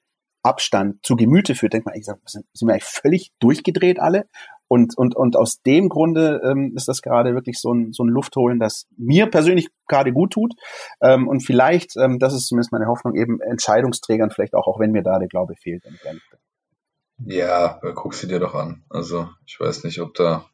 [0.43, 4.29] Abstand zu Gemüte führt, denkt man, ich sag, sind, wir eigentlich völlig durchgedreht alle?
[4.69, 8.09] Und, und, und aus dem Grunde ähm, ist das gerade wirklich so ein, so ein
[8.09, 10.55] Luftholen, das mir persönlich gerade gut tut.
[11.01, 14.93] Ähm, und vielleicht, ähm, das ist zumindest meine Hoffnung, eben Entscheidungsträgern vielleicht auch, auch wenn
[14.93, 15.85] mir da der Glaube fehlt.
[17.25, 18.85] Ja, guck sie dir doch an.
[18.91, 20.45] Also ich weiß nicht, ob da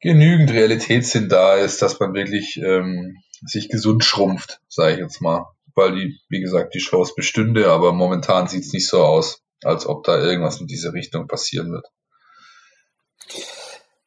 [0.00, 5.46] genügend Realitätssinn da ist, dass man wirklich ähm, sich gesund schrumpft, sage ich jetzt mal.
[5.74, 9.86] Weil die, wie gesagt, die Chance bestünde, aber momentan sieht es nicht so aus, als
[9.86, 11.86] ob da irgendwas in diese Richtung passieren wird.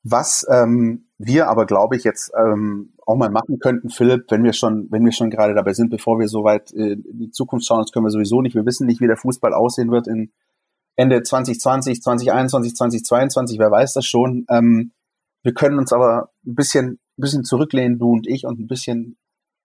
[0.03, 4.53] Was ähm, wir aber, glaube ich, jetzt ähm, auch mal machen könnten, Philipp, wenn wir
[4.53, 7.65] schon, wenn wir schon gerade dabei sind, bevor wir so weit äh, in die Zukunft
[7.65, 8.55] schauen, das können wir sowieso nicht.
[8.55, 10.31] Wir wissen nicht, wie der Fußball aussehen wird in
[10.95, 14.45] Ende 2020, 2021, 2022, wer weiß das schon.
[14.49, 14.93] Ähm,
[15.43, 19.17] wir können uns aber ein bisschen, ein bisschen zurücklehnen, du und ich, und ein bisschen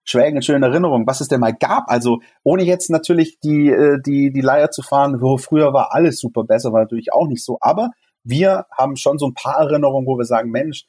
[0.03, 1.85] schwelgen in schönen Erinnerungen, was es denn mal gab.
[1.87, 6.19] Also ohne jetzt natürlich die, äh, die, die Leier zu fahren, wo früher war alles
[6.19, 7.57] super besser, war natürlich auch nicht so.
[7.61, 7.91] Aber
[8.23, 10.85] wir haben schon so ein paar Erinnerungen, wo wir sagen, Mensch,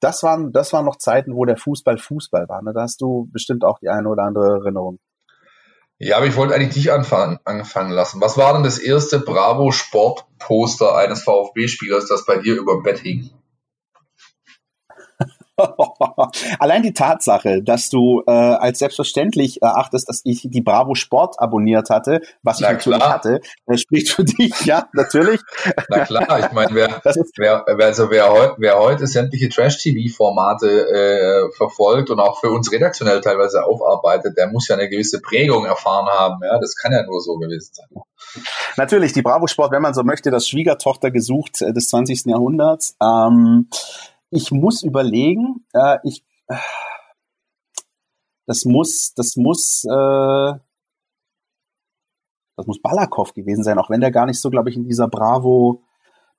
[0.00, 2.62] das waren, das waren noch Zeiten, wo der Fußball Fußball war.
[2.62, 2.72] Ne?
[2.74, 4.98] Da hast du bestimmt auch die eine oder andere Erinnerung.
[5.98, 8.20] Ja, aber ich wollte eigentlich dich anfangen, anfangen lassen.
[8.20, 12.98] Was war denn das erste Bravo Sport Poster eines VfB-Spielers, das bei dir über Bett
[12.98, 13.30] hing?
[16.58, 21.88] Allein die Tatsache, dass du äh, als selbstverständlich erachtest, dass ich die Bravo Sport abonniert
[21.88, 23.12] hatte, was Na ich natürlich klar.
[23.14, 25.40] hatte, äh, spricht für dich, ja, natürlich.
[25.88, 27.00] Na klar, ich meine, wer,
[27.36, 33.20] wer, also wer, heute, wer heute sämtliche Trash-TV-Formate äh, verfolgt und auch für uns redaktionell
[33.22, 36.42] teilweise aufarbeitet, der muss ja eine gewisse Prägung erfahren haben.
[36.42, 37.86] Ja, das kann ja nur so gewesen sein.
[38.76, 42.26] Natürlich, die Bravo Sport, wenn man so möchte, das Schwiegertochter gesucht äh, des 20.
[42.26, 42.96] Jahrhunderts.
[43.00, 43.68] Ähm,
[44.30, 46.24] ich muss überlegen, äh, ich,
[48.46, 50.52] das muss, das muss, äh,
[52.56, 55.08] das muss Balakow gewesen sein, auch wenn der gar nicht so, glaube ich, in dieser
[55.08, 55.82] Bravo,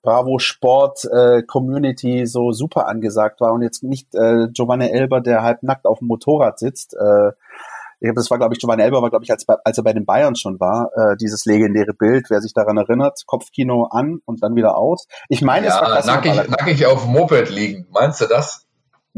[0.02, 5.44] Bravo Sport äh, Community so super angesagt war und jetzt nicht äh, Giovanni Elber, der
[5.44, 6.94] halb nackt auf dem Motorrad sitzt.
[6.96, 7.32] Äh,
[8.00, 10.06] ich das war, glaube ich, Giovanni Elber war, glaube ich, als, als er bei den
[10.06, 14.56] Bayern schon war, äh, dieses legendäre Bild, wer sich daran erinnert, Kopfkino an und dann
[14.56, 15.08] wieder aus.
[15.30, 17.88] Ich meine, ja, es war nackig, nackig auf dem Moped liegen.
[17.92, 18.68] Meinst du das?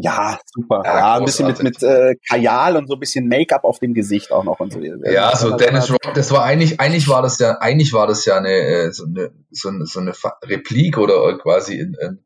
[0.01, 0.81] Ja, super.
[0.85, 3.93] Ja, ja ein bisschen mit, mit äh, Kajal und so ein bisschen Make-up auf dem
[3.93, 4.79] Gesicht auch noch und so.
[4.79, 8.37] Ja, so Dennis Rock, das war eigentlich, eigentlich war das ja, eigentlich war das ja
[8.37, 10.13] eine, äh, so eine, so eine, so eine
[10.43, 12.23] Replik oder quasi ein, ein,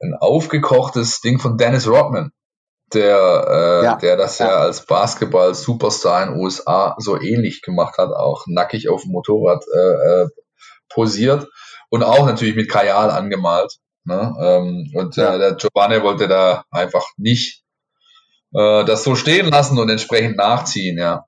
[0.00, 2.30] ein aufgekochtes Ding von Dennis Rodman
[2.92, 3.96] der, äh, ja.
[3.96, 4.46] der das ja.
[4.46, 9.64] ja als Basketball-Superstar in den USA so ähnlich gemacht hat, auch nackig auf dem Motorrad
[9.74, 10.28] äh, äh,
[10.88, 11.48] posiert
[11.90, 13.78] und auch natürlich mit Kajal angemalt.
[14.04, 14.34] Ne?
[14.38, 15.34] Ähm, und ja.
[15.34, 17.62] äh, der Giovanni wollte da einfach nicht
[18.52, 21.24] äh, das so stehen lassen und entsprechend nachziehen, ja.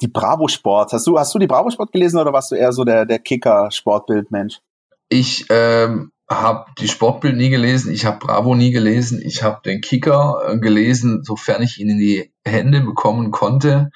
[0.00, 0.92] Die Bravo Sport.
[0.92, 3.18] Hast du, hast du die Bravo Sport gelesen oder warst du eher so der, der
[3.18, 4.60] Kicker-Sportbild-Mensch?
[5.08, 9.80] Ich ähm, habe die Sportbild nie gelesen, ich habe Bravo nie gelesen, ich habe den
[9.80, 13.90] Kicker äh, gelesen, sofern ich ihn in die Hände bekommen konnte.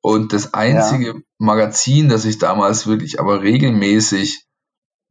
[0.00, 1.14] Und das einzige ja.
[1.38, 4.44] Magazin, das ich damals wirklich aber regelmäßig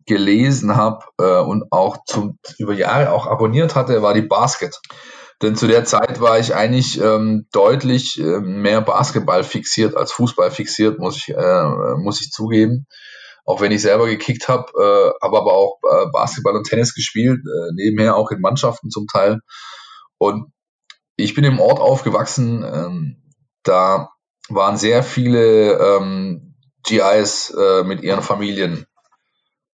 [0.06, 4.80] gelesen habe äh, und auch zum, über Jahre auch abonniert hatte, war die Basket.
[5.41, 10.49] Denn zu der Zeit war ich eigentlich ähm, deutlich äh, mehr Basketball fixiert als Fußball
[10.49, 12.88] fixiert, muss ich, äh, muss ich zugeben
[13.48, 17.40] auch wenn ich selber gekickt habe, äh, habe aber auch äh, Basketball und Tennis gespielt,
[17.40, 19.40] äh, nebenher auch in Mannschaften zum Teil.
[20.18, 20.52] Und
[21.16, 23.24] ich bin im Ort aufgewachsen, ähm,
[23.64, 24.10] da
[24.50, 28.86] waren sehr viele ähm, GIs äh, mit ihren Familien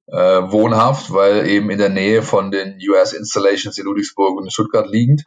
[0.07, 4.51] äh, wohnhaft, weil eben in der Nähe von den US Installations in Ludwigsburg und in
[4.51, 5.23] Stuttgart liegend.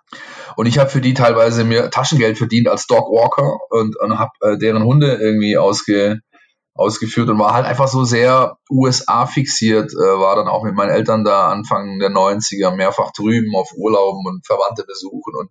[0.55, 4.57] Und ich habe für die teilweise mir Taschengeld verdient als Dogwalker und, und habe äh,
[4.57, 6.21] deren Hunde irgendwie ausge,
[6.77, 10.91] ausgeführt und war halt einfach so sehr USA fixiert, äh, war dann auch mit meinen
[10.91, 15.51] Eltern da Anfang der 90er mehrfach drüben auf Urlauben und Verwandte besuchen und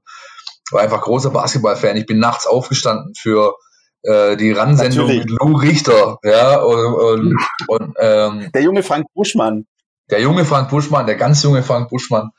[0.72, 1.98] war einfach großer Basketballfan.
[1.98, 3.56] Ich bin nachts aufgestanden für
[4.04, 5.26] äh, die Ransendung Natürlich.
[5.26, 9.66] mit Lou Richter, ja, und, und, und ähm, der junge Frank Buschmann.
[10.12, 12.30] Der junge Frank Buschmann, der ganz junge Frank Buschmann.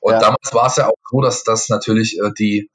[0.00, 0.18] Und ja.
[0.18, 2.71] damals war es ja auch so, dass das natürlich äh, die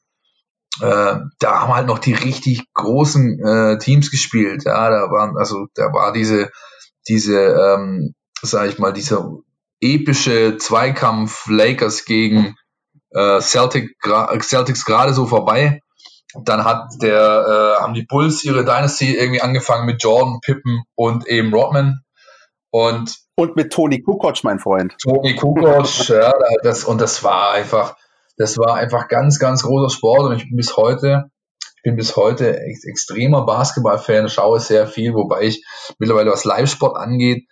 [0.82, 4.64] äh, da haben halt noch die richtig großen äh, Teams gespielt.
[4.66, 6.50] Ja, da waren, also da war diese,
[7.08, 9.32] diese, ähm, sag ich mal, dieser
[9.82, 12.56] epische Zweikampf Lakers gegen
[13.12, 13.96] äh, Celtic,
[14.42, 15.82] Celtics gerade so vorbei.
[16.44, 21.28] Dann hat der, äh, haben die Bulls ihre Dynasty irgendwie angefangen mit Jordan, Pippen und
[21.28, 22.02] eben Rodman.
[22.70, 24.96] Und, und mit Tony Kukoc, mein Freund.
[25.02, 27.96] Tony Kukoc, ja, das, und das war einfach,
[28.38, 31.30] das war einfach ganz, ganz großer Sport und ich bin bis heute,
[31.78, 35.66] ich bin bis heute ex extremer Basketball-Fan, schaue sehr viel, wobei ich
[36.00, 37.48] mittlerweile was Live-Sport angeht,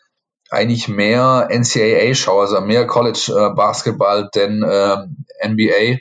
[0.50, 4.98] eigentlich mehr NCAA schaue, also mehr College-Basketball äh, denn äh,
[5.48, 5.98] NBA.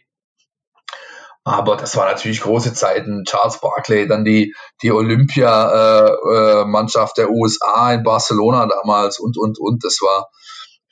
[1.46, 3.24] Aber das war natürlich große Zeiten.
[3.24, 9.58] Charles Barkley, dann die, die Olympia-Mannschaft äh, äh, der USA in Barcelona damals und, und,
[9.58, 9.84] und.
[9.84, 10.30] Das war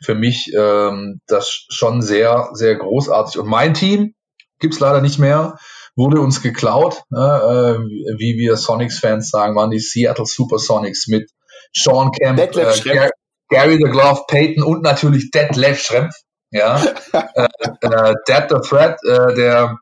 [0.04, 3.38] für mich ähm, das schon sehr, sehr großartig.
[3.38, 4.14] Und mein Team
[4.58, 5.56] gibt's leider nicht mehr,
[5.96, 7.02] wurde uns geklaut.
[7.10, 7.78] Ne, äh,
[8.18, 11.30] wie wir Sonics-Fans sagen, waren die Seattle Supersonics mit
[11.74, 13.10] Sean Kemp, äh, Gary,
[13.48, 16.14] Gary the Glove, Peyton und natürlich Detlef Schrempf.
[16.50, 17.48] Ja, äh,
[17.80, 19.78] äh, Dead the Threat, äh, der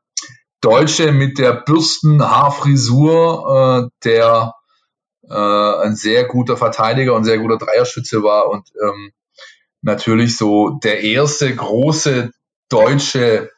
[0.60, 4.54] Deutsche mit der Bürstenhaarfrisur, äh, der
[5.28, 9.10] äh, ein sehr guter Verteidiger und sehr guter Dreierschütze war und ähm,
[9.82, 12.30] natürlich so der erste große
[12.68, 13.50] deutsche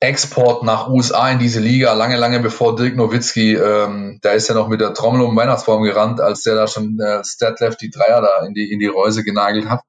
[0.00, 4.54] Export nach USA in diese Liga, lange, lange bevor Dirk Nowitzki, ähm, da ist ja
[4.54, 8.20] noch mit der Trommel um Weihnachtsbaum gerannt, als der da schon äh, Statlef die Dreier
[8.20, 9.80] da in die, in die Reuse genagelt hat.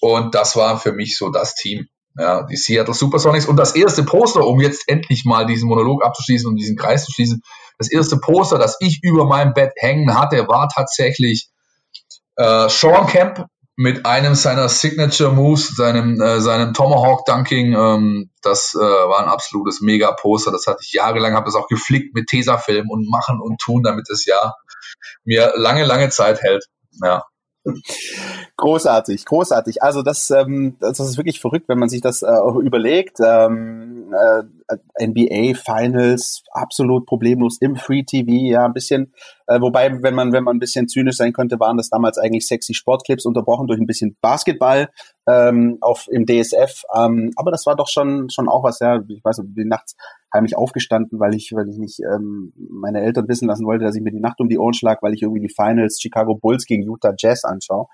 [0.00, 1.86] Und das war für mich so das Team.
[2.18, 3.46] Ja, die Seattle Supersonics.
[3.46, 7.12] Und das erste Poster, um jetzt endlich mal diesen Monolog abzuschließen und diesen Kreis zu
[7.12, 7.42] schließen,
[7.78, 11.50] das erste Poster, das ich über meinem Bett hängen hatte, war tatsächlich
[12.36, 13.46] äh, Sean Camp
[13.76, 17.74] mit einem seiner Signature Moves, seinem, äh, seinem Tomahawk Dunking.
[17.74, 20.50] Ähm, das äh, war ein absolutes Mega-Poster.
[20.50, 24.10] Das hatte ich jahrelang, habe das auch geflickt mit Tesafilm und machen und tun, damit
[24.10, 24.54] es ja
[25.24, 26.66] mir lange, lange Zeit hält.
[27.02, 27.24] Ja.
[28.56, 29.82] Großartig, großartig.
[29.82, 33.18] Also das, ähm, das ist wirklich verrückt, wenn man sich das äh, überlegt.
[33.24, 39.12] Ähm, äh, NBA Finals absolut problemlos im Free TV, ja, ein bisschen.
[39.50, 42.46] Äh, wobei, wenn man wenn man ein bisschen zynisch sein könnte, waren das damals eigentlich
[42.46, 44.88] sexy Sportclips unterbrochen durch ein bisschen Basketball
[45.28, 46.84] ähm, auf im DSF.
[46.96, 48.78] Ähm, aber das war doch schon schon auch was.
[48.78, 49.96] Ja, ich weiß, nicht, wie nachts
[50.32, 54.02] heimlich aufgestanden, weil ich, weil ich nicht ähm, meine Eltern wissen lassen wollte, dass ich
[54.02, 56.84] mir die Nacht um die Ohren schlag, weil ich irgendwie die Finals Chicago Bulls gegen
[56.84, 57.86] Utah Jazz anschaue.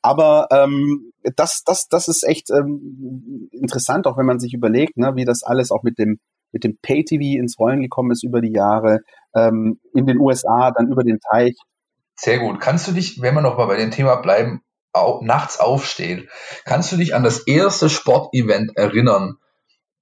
[0.00, 5.12] Aber ähm, das, das, das ist echt ähm, interessant, auch wenn man sich überlegt, ne,
[5.14, 6.18] wie das alles auch mit dem
[6.52, 9.00] mit dem Pay-TV ins Rollen gekommen ist über die Jahre,
[9.34, 11.56] ähm, in den USA, dann über den Teich.
[12.16, 12.60] Sehr gut.
[12.60, 14.62] Kannst du dich, wenn wir noch mal bei dem Thema bleiben,
[14.92, 16.28] au nachts aufstehen,
[16.64, 19.36] kannst du dich an das erste Sportevent erinnern,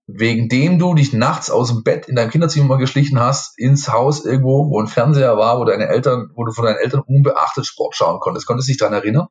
[0.06, 4.24] wegen dem du dich nachts aus dem Bett in deinem Kinderzimmer geschlichen hast, ins Haus
[4.24, 7.94] irgendwo, wo ein Fernseher war, wo deine Eltern, wo du von deinen Eltern unbeachtet Sport
[7.94, 8.46] schauen konntest.
[8.46, 9.28] Konntest du dich daran erinnern?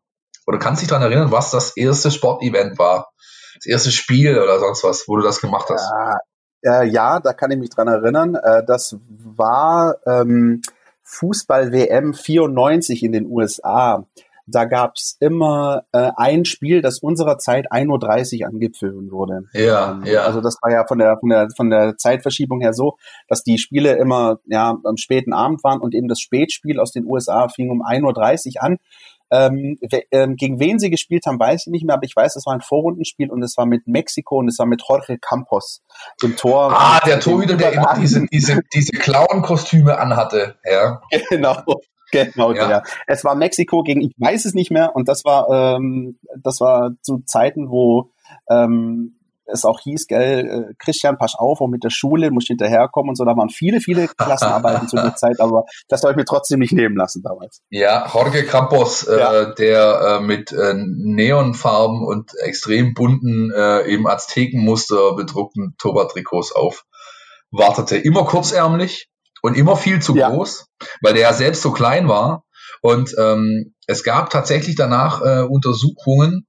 [0.48, 3.12] Oder kannst du dich daran erinnern, was das erste Sportevent war?
[3.56, 5.90] Das erste Spiel oder sonst was, wo du das gemacht hast?
[5.92, 6.16] Ja,
[6.64, 8.36] äh, ja da kann ich mich dran erinnern.
[8.36, 10.62] Äh, das war ähm,
[11.04, 14.06] Fußball-WM 94 in den USA
[14.52, 19.44] da gab's immer äh, ein Spiel, das unserer Zeit 1.30 Uhr angepfiffen wurde.
[19.54, 20.24] Ja, ähm, ja.
[20.24, 23.58] Also das war ja von der, von der, von der Zeitverschiebung her so, dass die
[23.58, 27.70] Spiele immer ja am späten Abend waren und eben das Spätspiel aus den USA fing
[27.70, 28.78] um 1.30 Uhr an.
[29.32, 29.78] Ähm,
[30.12, 32.54] ähm, gegen wen sie gespielt haben, weiß ich nicht mehr, aber ich weiß, es war
[32.54, 35.84] ein Vorrundenspiel und es war mit Mexiko und es war mit Jorge Campos
[36.24, 36.74] im Tor.
[36.74, 41.02] Ah, der Torhüter, der immer diese, diese, diese Clown-Kostüme anhatte, ja.
[41.30, 41.64] Genau.
[42.12, 42.68] Genau, ja.
[42.68, 42.84] Der.
[43.06, 46.92] Es war Mexiko gegen, ich weiß es nicht mehr, und das war, ähm, das war
[47.02, 48.12] zu Zeiten, wo
[48.50, 49.19] ähm,
[49.52, 53.16] es auch hieß, gell, äh, Christian, pass auf, auch mit der Schule, muss hinterherkommen und
[53.16, 53.26] so.
[53.26, 56.74] Da waren viele, viele Klassenarbeiten zu der Zeit, aber das soll ich mir trotzdem nicht
[56.74, 57.62] nehmen lassen damals.
[57.70, 59.46] Ja, Jorge Campos, äh, ja.
[59.54, 66.84] der äh, mit äh, Neonfarben und extrem bunten, äh, eben Aztekenmuster bedruckten Toba-Trikots auf
[67.52, 67.98] wartete.
[67.98, 69.10] Immer kurzärmlich,
[69.42, 70.30] und immer viel zu ja.
[70.30, 70.66] groß,
[71.02, 72.44] weil der ja selbst so klein war.
[72.82, 76.46] Und ähm, es gab tatsächlich danach äh, Untersuchungen,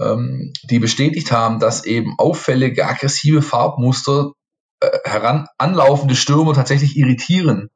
[0.00, 4.32] ähm, die bestätigt haben, dass eben auffällige aggressive Farbmuster
[4.80, 7.70] äh, heran anlaufende Stürmer tatsächlich irritieren.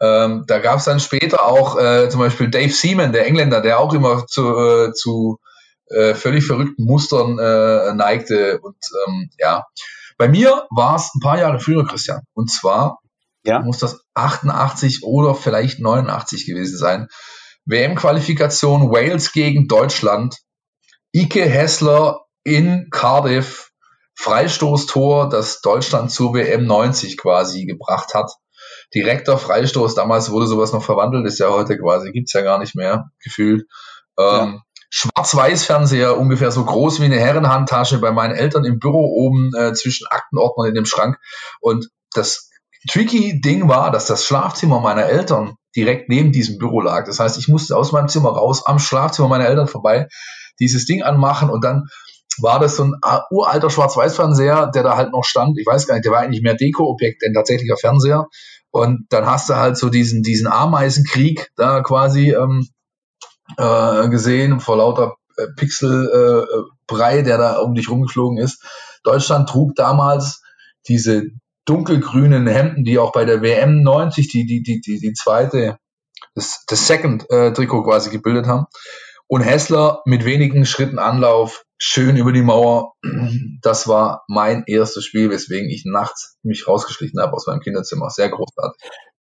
[0.00, 3.80] Ähm, da gab es dann später auch äh, zum Beispiel Dave Seaman, der Engländer, der
[3.80, 5.38] auch immer zu, äh, zu
[5.86, 8.60] äh, völlig verrückten Mustern äh, neigte.
[8.60, 9.64] Und ähm, ja,
[10.16, 12.22] bei mir war es ein paar Jahre früher, Christian.
[12.34, 12.98] Und zwar
[13.44, 13.60] ja.
[13.60, 17.08] muss das 88 oder vielleicht 89 gewesen sein.
[17.64, 20.36] WM-Qualifikation Wales gegen Deutschland.
[21.14, 23.68] Ike Hessler in Cardiff.
[24.20, 28.32] Freistoßtor, das Deutschland zur WM 90 quasi gebracht hat.
[28.92, 32.74] Direkter Freistoß, damals wurde sowas noch verwandelt, ist ja heute quasi, gibt's ja gar nicht
[32.74, 33.66] mehr, gefühlt.
[34.18, 39.72] Ähm, Schwarz-Weiß-Fernseher, ungefähr so groß wie eine Herrenhandtasche bei meinen Eltern im Büro oben äh,
[39.74, 41.18] zwischen Aktenordnern in dem Schrank.
[41.60, 42.50] Und das
[42.90, 47.06] tricky Ding war, dass das Schlafzimmer meiner Eltern direkt neben diesem Büro lag.
[47.06, 50.08] Das heißt, ich musste aus meinem Zimmer raus, am Schlafzimmer meiner Eltern vorbei,
[50.60, 51.84] dieses Ding anmachen und dann
[52.40, 52.94] war das so ein
[53.30, 55.58] uralter Schwarz-Weiß-Fernseher, der da halt noch stand.
[55.58, 58.26] Ich weiß gar nicht, der war eigentlich mehr Deko-Objekt, denn tatsächlicher Fernseher.
[58.70, 62.68] Und dann hast du halt so diesen, diesen Ameisenkrieg da quasi ähm,
[63.56, 68.62] äh, gesehen vor lauter äh, Pixelbrei, äh, der da um dich rumgeflogen ist.
[69.04, 70.42] Deutschland trug damals
[70.86, 71.24] diese
[71.64, 75.78] dunkelgrünen Hemden, die auch bei der WM 90 die, die, die, die, die zweite,
[76.34, 78.66] das, das Second äh, Trikot quasi gebildet haben.
[79.28, 82.94] Und Hessler mit wenigen Schritten Anlauf schön über die Mauer.
[83.62, 88.10] Das war mein erstes Spiel, weswegen ich nachts mich rausgeschlichen habe aus meinem Kinderzimmer.
[88.10, 88.80] Sehr großartig.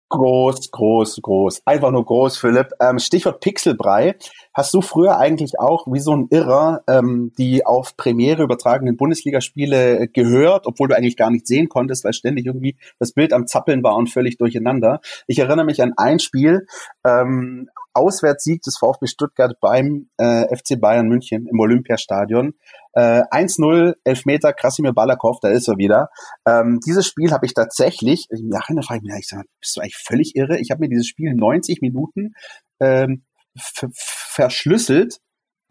[0.08, 1.62] Groß, groß, groß.
[1.64, 2.72] Einfach nur groß, Philipp.
[2.80, 4.16] Ähm, Stichwort Pixelbrei.
[4.52, 10.08] Hast du früher eigentlich auch wie so ein Irrer ähm, die auf Premiere übertragenen Bundesligaspiele
[10.08, 13.82] gehört, obwohl du eigentlich gar nicht sehen konntest, weil ständig irgendwie das Bild am Zappeln
[13.82, 15.00] war und völlig durcheinander?
[15.26, 16.66] Ich erinnere mich an ein Spiel,
[17.06, 22.54] ähm, Auswärtssieg des VfB Stuttgart beim äh, FC Bayern München im Olympiastadion.
[22.94, 26.08] Äh, 1-0, Elfmeter, Krasimir Balakov, da ist er wieder.
[26.46, 29.80] Ähm, dieses Spiel habe ich tatsächlich, im Nachhinein frage ich mich, ich sag, bist du
[29.80, 30.58] eigentlich völlig irre?
[30.58, 32.34] Ich habe mir dieses Spiel 90 Minuten
[32.80, 33.24] ähm,
[33.54, 35.18] verschlüsselt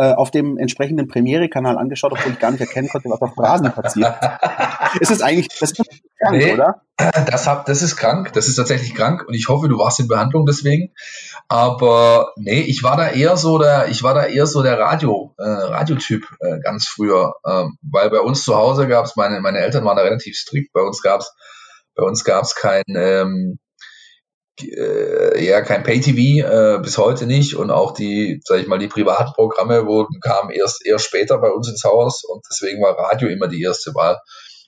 [0.01, 3.71] äh, auf dem entsprechenden Premiere-Kanal angeschaut, obwohl ich gar nicht erkennen konnte, was auf Rasen
[3.71, 4.15] passiert.
[4.99, 5.75] ist es eigentlich, das ist
[6.19, 6.81] krank, nee, oder?
[6.97, 10.07] Das, hab, das ist krank, das ist tatsächlich krank und ich hoffe, du warst in
[10.07, 10.91] Behandlung deswegen.
[11.49, 15.35] Aber nee, ich war da eher so der, ich war da eher so der Radio,
[15.37, 19.59] äh, Radiotyp äh, ganz früher, ähm, weil bei uns zu Hause gab es, meine, meine
[19.59, 21.31] Eltern waren da relativ strikt, bei uns gab es
[21.93, 23.59] bei uns gab es kein ähm,
[24.63, 28.87] äh, ja kein Pay-TV äh, bis heute nicht und auch die, sag ich mal, die
[28.87, 33.27] privaten Programme wurden kamen erst eher später bei uns ins Haus und deswegen war Radio
[33.29, 34.17] immer die erste Wahl.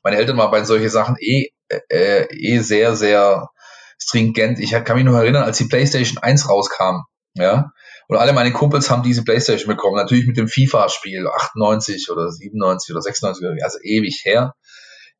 [0.03, 1.49] Meine Eltern waren bei solchen Sachen eh
[1.89, 3.49] äh, eh sehr sehr
[3.97, 4.59] stringent.
[4.59, 7.03] Ich kann mich noch erinnern, als die PlayStation 1 rauskam,
[7.35, 7.71] ja,
[8.07, 12.93] und alle meine Kumpels haben diese PlayStation bekommen, natürlich mit dem FIFA-Spiel 98 oder 97
[12.93, 14.53] oder 96, also ewig her.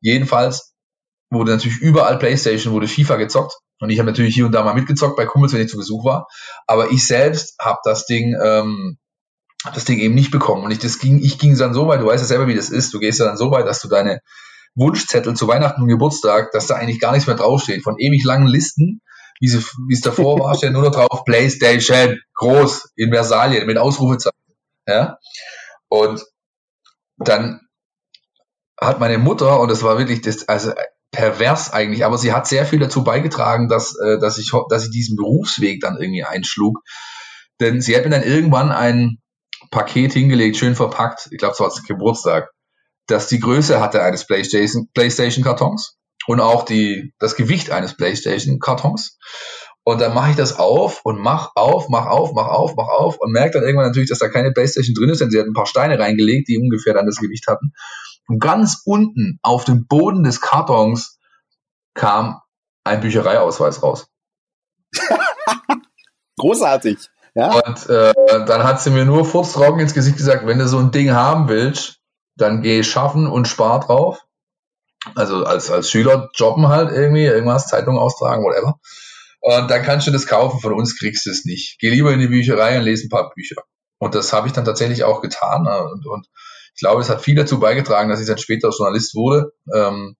[0.00, 0.74] Jedenfalls
[1.30, 3.54] wurde natürlich überall PlayStation, wurde FIFA gezockt
[3.84, 6.06] und ich habe natürlich hier und da mal mitgezockt bei Kumpels, wenn ich zu Besuch
[6.06, 6.26] war.
[6.66, 8.96] Aber ich selbst habe das Ding, ähm,
[9.62, 10.64] hab das Ding eben nicht bekommen.
[10.64, 12.70] Und ich, das ging, ich ging dann so weit, du weißt ja selber, wie das
[12.70, 12.94] ist.
[12.94, 14.20] Du gehst ja dann so weit, dass du deine
[14.74, 17.82] Wunschzettel zu Weihnachten und Geburtstag, dass da eigentlich gar nichts mehr draufsteht.
[17.84, 19.02] Von ewig langen Listen,
[19.38, 19.48] wie,
[19.92, 24.32] es davor war, steht nur noch drauf PlayStation, groß, in Versalien, mit Ausrufezeichen.
[24.88, 25.18] Ja?
[25.88, 26.24] Und
[27.18, 27.60] dann
[28.80, 30.72] hat meine Mutter, und das war wirklich das, also
[31.14, 34.90] pervers eigentlich, aber sie hat sehr viel dazu beigetragen, dass, äh, dass, ich, dass ich
[34.90, 36.80] diesen Berufsweg dann irgendwie einschlug.
[37.60, 39.18] Denn sie hat mir dann irgendwann ein
[39.70, 42.50] Paket hingelegt, schön verpackt, ich glaube, es war Geburtstag,
[43.06, 45.96] das die Größe hatte eines PlayStation, PlayStation Kartons
[46.26, 49.18] und auch die, das Gewicht eines PlayStation Kartons.
[49.86, 53.18] Und dann mache ich das auf und mach auf, mach auf, mach auf, mach auf
[53.20, 55.52] und merke dann irgendwann natürlich, dass da keine Playstation drin ist, denn sie hat ein
[55.52, 57.72] paar Steine reingelegt, die ungefähr dann das Gewicht hatten.
[58.26, 61.18] Und ganz unten auf dem Boden des Kartons
[61.94, 62.40] kam
[62.84, 64.06] ein Büchereiausweis raus.
[66.38, 66.98] Großartig.
[67.34, 67.50] Ja.
[67.50, 68.12] Und äh,
[68.46, 71.48] dann hat sie mir nur furztrocken ins Gesicht gesagt, wenn du so ein Ding haben
[71.48, 72.00] willst,
[72.36, 74.20] dann geh schaffen und spar drauf.
[75.14, 78.78] Also als, als Schüler jobben halt irgendwie, irgendwas, Zeitung austragen, whatever.
[79.40, 81.78] Und dann kannst du das kaufen, von uns kriegst du es nicht.
[81.78, 83.62] Geh lieber in die Bücherei und lese ein paar Bücher.
[83.98, 85.64] Und das habe ich dann tatsächlich auch getan.
[85.64, 85.84] Ne?
[85.84, 86.26] Und, und
[86.74, 89.52] ich glaube, es hat viel dazu beigetragen, dass ich dann später Journalist wurde.
[89.72, 90.16] Ähm,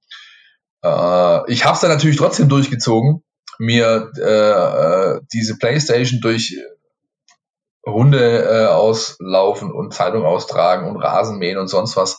[0.85, 3.25] äh, ich habe es dann natürlich trotzdem durchgezogen,
[3.59, 6.57] mir äh, äh, diese Playstation durch
[7.85, 12.19] Hunde äh, auslaufen und Zeitung austragen und Rasenmähen und sonst was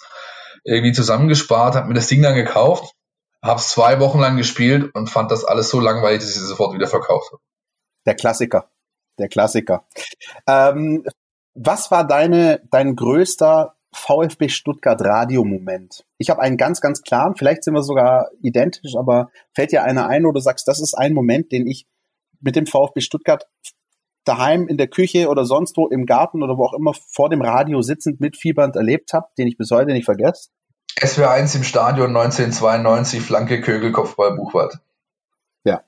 [0.63, 2.93] irgendwie zusammengespart, habe mir das Ding dann gekauft,
[3.41, 6.47] habe es zwei Wochen lang gespielt und fand das alles so langweilig, dass ich es
[6.47, 7.41] sofort wieder verkauft habe.
[8.05, 8.69] Der Klassiker,
[9.17, 9.87] der Klassiker.
[10.47, 11.05] Ähm,
[11.53, 16.05] was war deine dein größter VfB Stuttgart Radiomoment?
[16.17, 20.07] Ich habe einen ganz, ganz klaren, vielleicht sind wir sogar identisch, aber fällt dir einer
[20.07, 21.87] ein, wo du sagst, das ist ein Moment, den ich
[22.41, 23.47] mit dem VfB Stuttgart
[24.25, 27.41] daheim in der Küche oder sonst wo im Garten oder wo auch immer vor dem
[27.41, 30.49] Radio sitzend mitfiebernd erlebt habe, den ich bis heute nicht vergesse?
[30.99, 34.79] SWR 1 im Stadion 1992, Flanke Kögel, Kopfball Buchwald.
[35.63, 35.81] Ja.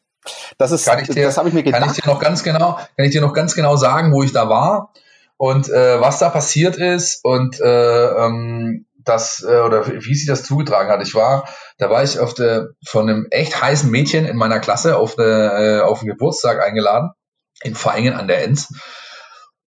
[0.58, 1.82] Das ist, dir, das habe ich mir gedacht.
[1.82, 4.34] Kann ich dir noch ganz genau, kann ich dir noch ganz genau sagen, wo ich
[4.34, 4.92] da war
[5.38, 10.44] und äh, was da passiert ist und äh, ähm, das äh, oder wie sich das
[10.44, 11.02] zugetragen hat.
[11.02, 14.98] Ich war, da war ich auf der von einem echt heißen Mädchen in meiner Klasse
[14.98, 17.12] auf eine, äh, auf einen Geburtstag eingeladen
[17.62, 18.70] in Feingen an der Enz.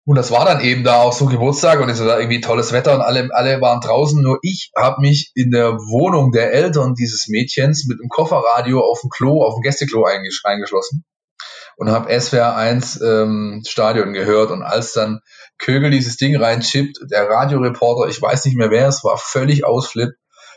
[0.05, 2.95] Und das war dann eben da auch so Geburtstag und es war irgendwie tolles Wetter
[2.95, 4.23] und alle, alle waren draußen.
[4.23, 9.03] Nur ich habe mich in der Wohnung der Eltern dieses Mädchens mit einem Kofferradio auf
[9.03, 11.05] dem Klo, auf dem Gästeklo eingeschlossen
[11.79, 14.51] und habe SWR 1 ähm, Stadion gehört.
[14.51, 15.21] Und als dann
[15.59, 20.17] Kögel dieses Ding reinchippt, der Radioreporter, ich weiß nicht mehr wer es war, völlig ausflippt,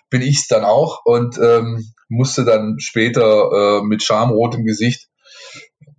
[0.10, 5.08] bin ich's dann auch und ähm, musste dann später äh, mit schamrotem Gesicht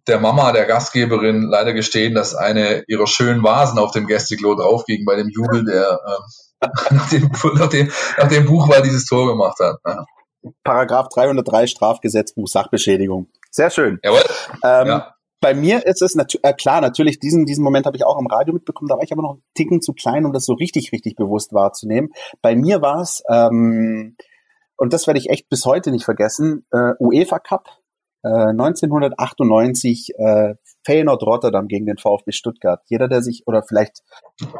[0.07, 5.05] der Mama, der Gastgeberin, leider gestehen, dass eine ihrer schönen Vasen auf dem Gästeklo draufging
[5.05, 6.00] bei dem Jubel, der
[6.61, 9.78] äh, nach, dem, nach, dem, nach dem Buch, weil dieses Tor gemacht hat.
[9.86, 10.05] Ja.
[10.64, 13.28] Paragraph 303 Strafgesetzbuch Sachbeschädigung.
[13.50, 14.00] Sehr schön.
[14.03, 14.22] Jawohl.
[14.64, 15.14] Ähm, ja.
[15.43, 18.28] Bei mir ist es natu äh, klar, natürlich, diesen, diesen Moment habe ich auch am
[18.28, 20.93] Radio mitbekommen, da war ich aber noch einen Ticken zu klein, um das so richtig,
[20.93, 22.11] richtig bewusst wahrzunehmen.
[22.40, 24.16] Bei mir war es, ähm,
[24.76, 27.68] und das werde ich echt bis heute nicht vergessen, äh, UEFA Cup
[28.24, 30.55] 1998 äh, äh,
[30.86, 32.80] Feyenoord Rotterdam gegen den VfB Stuttgart.
[32.86, 34.03] Jeder, der sich, oder vielleicht.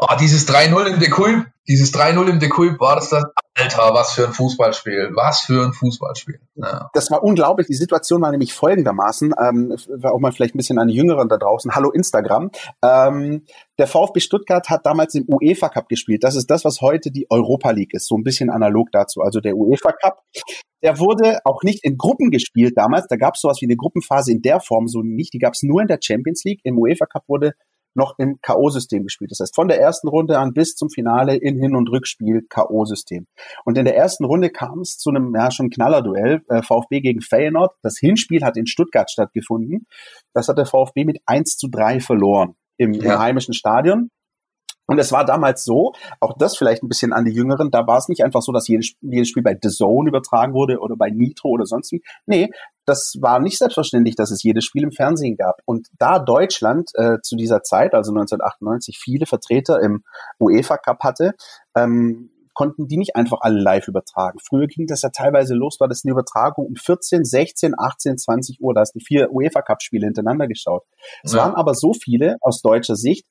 [0.01, 3.25] Oh, dieses 3-0 im Dekulp, dieses 3-0 im Dekulp, war das das?
[3.55, 5.11] Alter, was für ein Fußballspiel.
[5.15, 6.41] Was für ein Fußballspiel.
[6.55, 6.91] Ja.
[6.95, 7.67] Das war unglaublich.
[7.67, 11.37] Die Situation war nämlich folgendermaßen, ähm, auch mal vielleicht ein bisschen an die Jüngeren da
[11.37, 11.75] draußen.
[11.75, 12.51] Hallo Instagram.
[12.83, 13.45] Ähm,
[13.79, 16.25] der VfB Stuttgart hat damals im UEFA Cup gespielt.
[16.25, 18.09] Das ist das, was heute die Europa League ist.
[18.09, 19.21] So ein bisschen analog dazu.
[19.21, 20.23] Also der UEFA Cup
[20.83, 23.07] der wurde auch nicht in Gruppen gespielt damals.
[23.07, 25.33] Da gab es sowas wie eine Gruppenphase in der Form so nicht.
[25.33, 26.61] Die gab es nur in der Champions League.
[26.65, 27.53] Im UEFA Cup wurde
[27.95, 29.31] noch im K.O.-System gespielt.
[29.31, 33.27] Das heißt, von der ersten Runde an bis zum Finale in Hin- und Rückspiel K.O.-System.
[33.65, 37.21] Und in der ersten Runde kam es zu einem ja schon Knallerduell, äh, VfB gegen
[37.21, 37.75] Feyenoord.
[37.83, 39.87] Das Hinspiel hat in Stuttgart stattgefunden.
[40.35, 43.15] Das hat der VfB mit 1 zu 3 verloren im, ja.
[43.15, 44.11] im heimischen Stadion.
[44.87, 47.99] Und es war damals so, auch das vielleicht ein bisschen an die Jüngeren, da war
[47.99, 51.11] es nicht einfach so, dass jedes, jedes Spiel bei The Zone übertragen wurde oder bei
[51.11, 52.03] Nitro oder sonst wie.
[52.27, 52.51] Nee,
[52.85, 55.61] das war nicht selbstverständlich, dass es jedes Spiel im Fernsehen gab.
[55.67, 60.03] Und da Deutschland äh, zu dieser Zeit, also 1998, viele Vertreter im
[60.41, 61.35] UEFA Cup hatte,
[61.77, 64.39] ähm, konnten die nicht einfach alle live übertragen.
[64.47, 68.61] Früher ging das ja teilweise los, war das eine Übertragung um 14, 16, 18, 20
[68.61, 68.75] Uhr.
[68.75, 70.85] Da hast du vier UEFA Cup Spiele hintereinander geschaut.
[71.23, 71.39] Es ja.
[71.39, 73.27] waren aber so viele aus deutscher Sicht,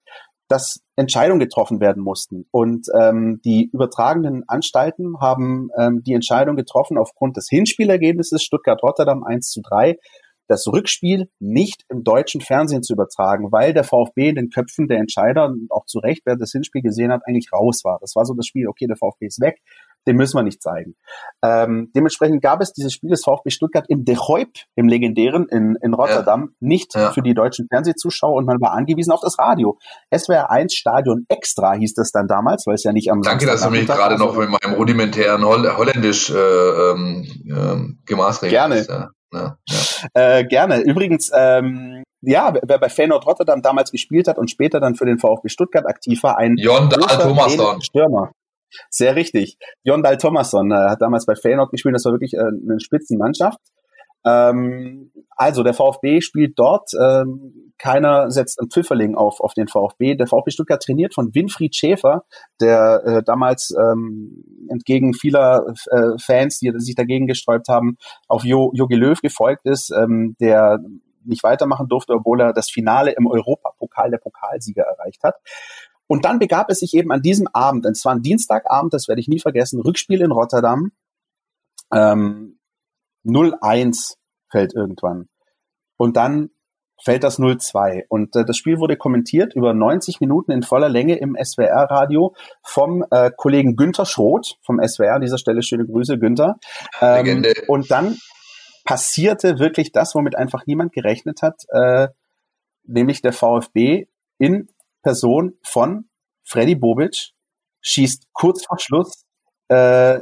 [0.51, 2.45] dass Entscheidungen getroffen werden mussten.
[2.51, 9.49] Und ähm, die übertragenen Anstalten haben ähm, die Entscheidung getroffen aufgrund des Hinspielergebnisses Stuttgart-Rotterdam 1
[9.49, 9.95] zu 3,
[10.49, 14.97] das Rückspiel nicht im deutschen Fernsehen zu übertragen, weil der VfB in den Köpfen der
[14.97, 17.99] Entscheider, auch zu Recht, wer das Hinspiel gesehen hat, eigentlich raus war.
[18.01, 19.61] Das war so das Spiel, okay, der VfB ist weg,
[20.07, 20.95] den müssen wir nicht zeigen.
[21.43, 25.77] Ähm, dementsprechend gab es dieses Spiel des VfB Stuttgart im De Hoip, im legendären in,
[25.81, 26.55] in Rotterdam, ja.
[26.59, 27.11] nicht ja.
[27.11, 29.77] für die deutschen Fernsehzuschauer und man war angewiesen auf das Radio.
[30.15, 33.61] SWR 1 Stadion Extra hieß das dann damals, weil es ja nicht am Danke, dass
[33.61, 38.75] du mich gerade noch mit meinem rudimentären Holl Holländisch äh, ähm, äh, gemaßregelt Gerne.
[38.75, 39.09] Ist, ja.
[39.33, 40.39] Ja, ja.
[40.39, 40.81] Äh, gerne.
[40.81, 45.19] Übrigens, ähm, ja, wer bei Feyenoord Rotterdam damals gespielt hat und später dann für den
[45.19, 47.81] VfB Stuttgart aktiv war, ein Jon Dahl Thomasson.
[47.81, 48.31] Stürmer.
[48.89, 49.57] Sehr richtig.
[49.83, 51.95] Jon Dahl Thomasson äh, hat damals bei Feyenoord gespielt.
[51.95, 53.59] Das war wirklich äh, eine Spitzenmannschaft.
[54.23, 56.91] Ähm, also der VfB spielt dort.
[56.99, 60.15] Ähm, keiner setzt einen Pfifferling auf auf den VfB.
[60.15, 62.23] Der VfB Stuttgart trainiert von Winfried Schäfer,
[62.59, 67.97] der äh, damals ähm, entgegen vieler äh, Fans, die sich dagegen gesträubt haben,
[68.27, 70.79] auf jo Jogi Löw gefolgt ist, ähm, der
[71.23, 75.35] nicht weitermachen durfte, obwohl er das Finale im Europapokal der Pokalsieger erreicht hat.
[76.11, 79.21] Und dann begab es sich eben an diesem Abend, es war ein Dienstagabend, das werde
[79.21, 80.91] ich nie vergessen, Rückspiel in Rotterdam.
[81.89, 82.59] Ähm,
[83.23, 84.17] 0-1
[84.49, 85.29] fällt irgendwann.
[85.95, 86.49] Und dann
[87.01, 88.03] fällt das 0-2.
[88.09, 93.05] Und äh, das Spiel wurde kommentiert über 90 Minuten in voller Länge im SWR-Radio vom
[93.09, 95.15] äh, Kollegen Günther Schroth vom SWR.
[95.15, 96.57] An dieser Stelle schöne Grüße, Günther.
[96.99, 98.17] Ähm, und dann
[98.83, 102.09] passierte wirklich das, womit einfach niemand gerechnet hat, äh,
[102.83, 104.07] nämlich der VfB
[104.37, 104.67] in
[105.01, 106.09] Person von
[106.43, 107.33] Freddy Bobic
[107.81, 109.25] schießt kurz vor Schluss
[109.67, 110.19] äh,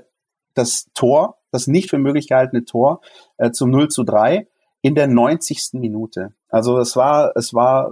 [0.53, 3.01] das Tor, das nicht für möglich gehaltene Tor
[3.37, 4.47] äh, zum 0 zu 3
[4.81, 5.73] in der 90.
[5.73, 6.33] Minute.
[6.49, 7.91] Also es war, es war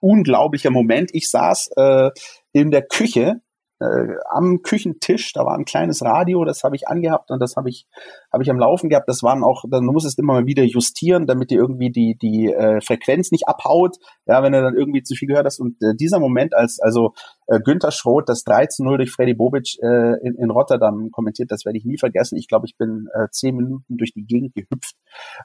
[0.00, 1.10] unglaublicher Moment.
[1.14, 2.10] Ich saß äh,
[2.52, 3.40] in der Küche
[3.80, 7.68] äh, am Küchentisch, da war ein kleines Radio, das habe ich angehabt und das habe
[7.68, 7.86] ich
[8.32, 9.08] habe ich am Laufen gehabt.
[9.08, 12.52] Das waren auch, dann muss es immer mal wieder justieren, damit dir irgendwie die die
[12.52, 15.60] äh, Frequenz nicht abhaut, ja, wenn du dann irgendwie zu viel gehört hast.
[15.60, 17.14] Und äh, dieser Moment, als also
[17.46, 21.50] äh, Günther Schroth das 3 zu 0 durch Freddy Bobic äh, in, in Rotterdam kommentiert,
[21.50, 22.36] das werde ich nie vergessen.
[22.36, 24.94] Ich glaube, ich bin äh, zehn Minuten durch die Gegend gehüpft.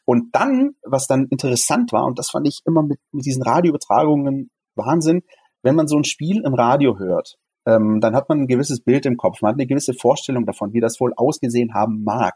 [0.05, 4.49] Und dann, was dann interessant war, und das fand ich immer mit, mit diesen Radioübertragungen
[4.75, 5.21] Wahnsinn,
[5.61, 9.05] wenn man so ein Spiel im Radio hört, ähm, dann hat man ein gewisses Bild
[9.05, 12.33] im Kopf, man hat eine gewisse Vorstellung davon, wie das wohl ausgesehen haben mag.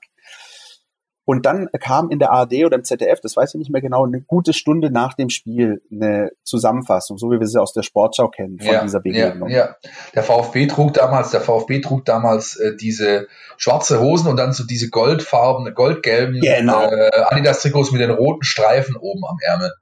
[1.30, 4.06] Und dann kam in der ARD oder im ZDF, das weiß ich nicht mehr genau,
[4.06, 8.30] eine gute Stunde nach dem Spiel eine Zusammenfassung, so wie wir sie aus der Sportschau
[8.30, 9.50] kennen von ja, dieser Begegnung.
[9.50, 14.38] Ja, ja, der VfB trug damals, der VfB trug damals äh, diese schwarze Hosen und
[14.38, 16.90] dann so diese goldfarbene, goldgelben genau.
[16.90, 19.74] äh, Adidas-Trikots mit den roten Streifen oben am Ärmel.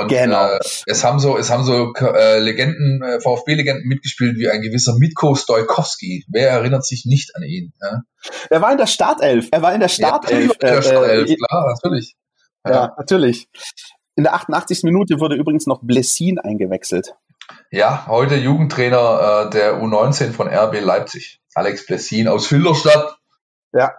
[0.00, 0.48] Und genau.
[0.48, 4.96] äh, es haben so, es haben so äh, Legenden, äh, VfB-Legenden mitgespielt wie ein gewisser
[4.98, 6.24] Mitko Stojkowski.
[6.28, 7.72] Wer erinnert sich nicht an ihn?
[7.80, 8.00] Ja?
[8.50, 9.48] Er war in der Startelf.
[9.52, 10.48] Er war in der Startelf.
[10.48, 12.16] Ja, in der Startelf, äh, klar, natürlich.
[12.66, 12.72] Ja.
[12.72, 13.48] ja, natürlich.
[14.16, 14.82] In der 88.
[14.82, 17.14] Minute wurde übrigens noch Blessin eingewechselt.
[17.70, 21.40] Ja, heute Jugendtrainer äh, der U19 von RB Leipzig.
[21.54, 23.13] Alex Blessin aus Filderstadt.
[23.74, 23.92] Ja,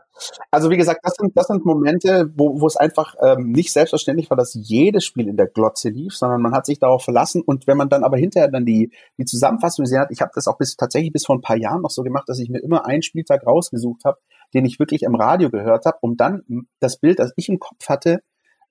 [0.49, 4.29] also wie gesagt, das sind, das sind Momente, wo, wo es einfach ähm, nicht selbstverständlich
[4.29, 7.41] war, dass jedes Spiel in der Glotze lief, sondern man hat sich darauf verlassen.
[7.45, 10.47] Und wenn man dann aber hinterher dann die, die Zusammenfassung gesehen hat, ich habe das
[10.47, 12.85] auch bis tatsächlich bis vor ein paar Jahren noch so gemacht, dass ich mir immer
[12.85, 14.17] einen Spieltag rausgesucht habe,
[14.53, 16.43] den ich wirklich im Radio gehört habe, um dann
[16.79, 18.21] das Bild, das ich im Kopf hatte,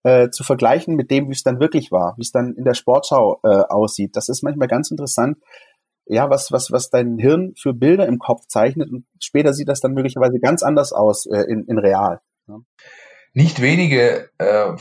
[0.05, 2.75] äh, zu vergleichen mit dem, wie es dann wirklich war, wie es dann in der
[2.75, 4.17] Sportschau äh, aussieht.
[4.17, 5.37] Das ist manchmal ganz interessant,
[6.07, 9.81] ja, was, was, was dein Hirn für Bilder im Kopf zeichnet und später sieht das
[9.81, 12.21] dann möglicherweise ganz anders aus äh, in, in real.
[12.49, 12.61] Ja.
[13.37, 14.73] Nicht wenige, äh,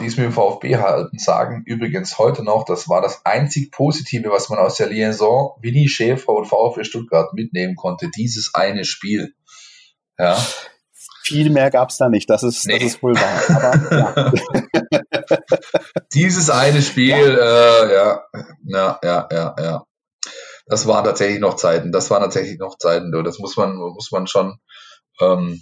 [0.00, 4.28] die es mit dem VfB halten, sagen übrigens heute noch, das war das einzig Positive,
[4.30, 9.32] was man aus der Liaison Winnie Schäfer und VfB Stuttgart mitnehmen konnte, dieses eine Spiel.
[10.18, 10.36] Ja.
[11.24, 12.74] Viel mehr gab's da nicht, das ist, nee.
[12.74, 13.56] das ist wohl wahr.
[13.56, 14.32] Aber,
[15.00, 16.02] ja.
[16.12, 17.84] dieses eine Spiel, ja.
[17.84, 18.22] Äh, ja,
[18.64, 19.86] ja, ja, ja, ja
[20.66, 21.92] das waren tatsächlich noch Zeiten.
[21.92, 23.12] Das waren tatsächlich noch Zeiten.
[23.24, 24.58] Das muss man, muss man schon,
[25.20, 25.60] ähm,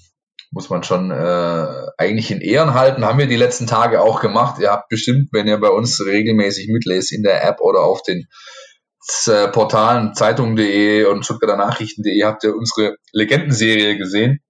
[0.50, 3.04] muss man schon äh, eigentlich in Ehren halten.
[3.04, 4.60] Haben wir die letzten Tage auch gemacht.
[4.60, 8.26] Ihr habt bestimmt, wenn ihr bei uns regelmäßig mitlest in der App oder auf den
[9.26, 14.40] äh, Portalen Zeitung.de und Stuttgarter Nachrichten.de habt ihr unsere Legendenserie gesehen.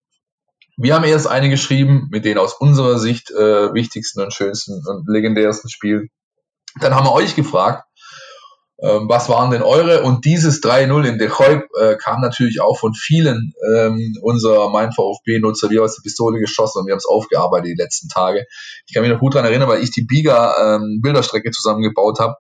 [0.77, 5.07] Wir haben erst eine geschrieben mit den aus unserer Sicht äh, wichtigsten und schönsten und
[5.09, 6.09] legendärsten Spielen.
[6.81, 7.85] Dann haben wir euch gefragt,
[8.83, 10.03] ähm, was waren denn eure?
[10.03, 14.93] Und dieses 3-0 in De Choip äh, kam natürlich auch von vielen ähm, unserer Mein
[14.93, 18.47] VfB-Nutzer wie aus der Pistole geschossen und wir haben es aufgearbeitet die letzten Tage.
[18.87, 21.03] Ich kann mich noch gut daran erinnern, weil ich die Biga ähm,
[21.53, 22.37] zusammengebaut habe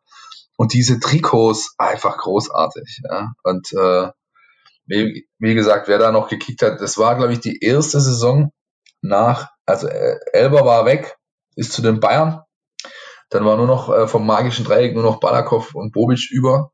[0.56, 3.02] und diese Trikots einfach großartig.
[3.10, 3.32] Ja?
[3.42, 4.08] Und äh,
[4.86, 8.50] wie, wie gesagt, wer da noch gekickt hat, das war, glaube ich, die erste Saison
[9.02, 11.16] nach, also äh, Elber war weg,
[11.54, 12.40] ist zu den Bayern
[13.30, 16.72] dann war nur noch äh, vom magischen Dreieck nur noch Balakow und Bobic über.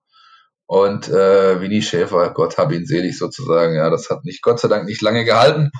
[0.66, 3.76] Und äh, Winnie Schäfer, Gott hab ihn selig sozusagen.
[3.76, 5.70] Ja, das hat nicht, Gott sei Dank nicht lange gehalten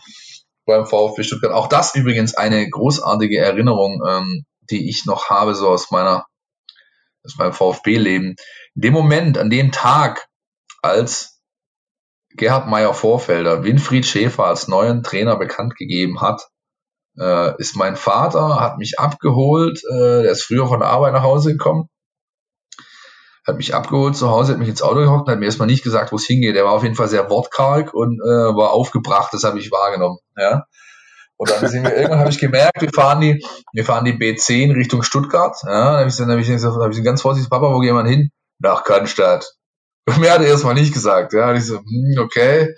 [0.65, 1.53] beim VfB Stuttgart.
[1.53, 6.27] Auch das übrigens eine großartige Erinnerung, ähm, die ich noch habe, so aus meiner,
[7.25, 8.37] aus meinem VfB-Leben.
[8.75, 10.27] In dem Moment, an dem Tag,
[10.83, 11.41] als
[12.31, 16.49] Gerhard Meyer Vorfelder Winfried Schäfer als neuen Trainer bekannt gegeben hat,
[17.19, 21.23] äh, ist mein Vater, hat mich abgeholt, äh, der ist früher von der Arbeit nach
[21.23, 21.89] Hause gekommen,
[23.47, 26.13] hat mich abgeholt zu Hause, hat mich ins Auto gehockt, hat mir erstmal nicht gesagt,
[26.13, 26.57] wo es hingeht.
[26.57, 30.19] Der war auf jeden Fall sehr wortkarg und äh, war aufgebracht, das habe ich wahrgenommen.
[30.37, 30.65] Ja.
[31.39, 34.75] Und dann sind wir, irgendwann habe ich gemerkt, wir fahren die, wir fahren die B10
[34.75, 35.55] Richtung Stuttgart.
[35.65, 37.95] Ja, dann habe ich dann habe ich gesagt, habe ich ganz vorsichtig, Papa, wo gehen
[37.95, 38.31] wir hin?
[38.59, 39.53] Nach Cannstatt.
[40.07, 41.35] Und mir hat er erstmal nicht gesagt.
[41.35, 42.75] Ja, und ich so, hm, okay.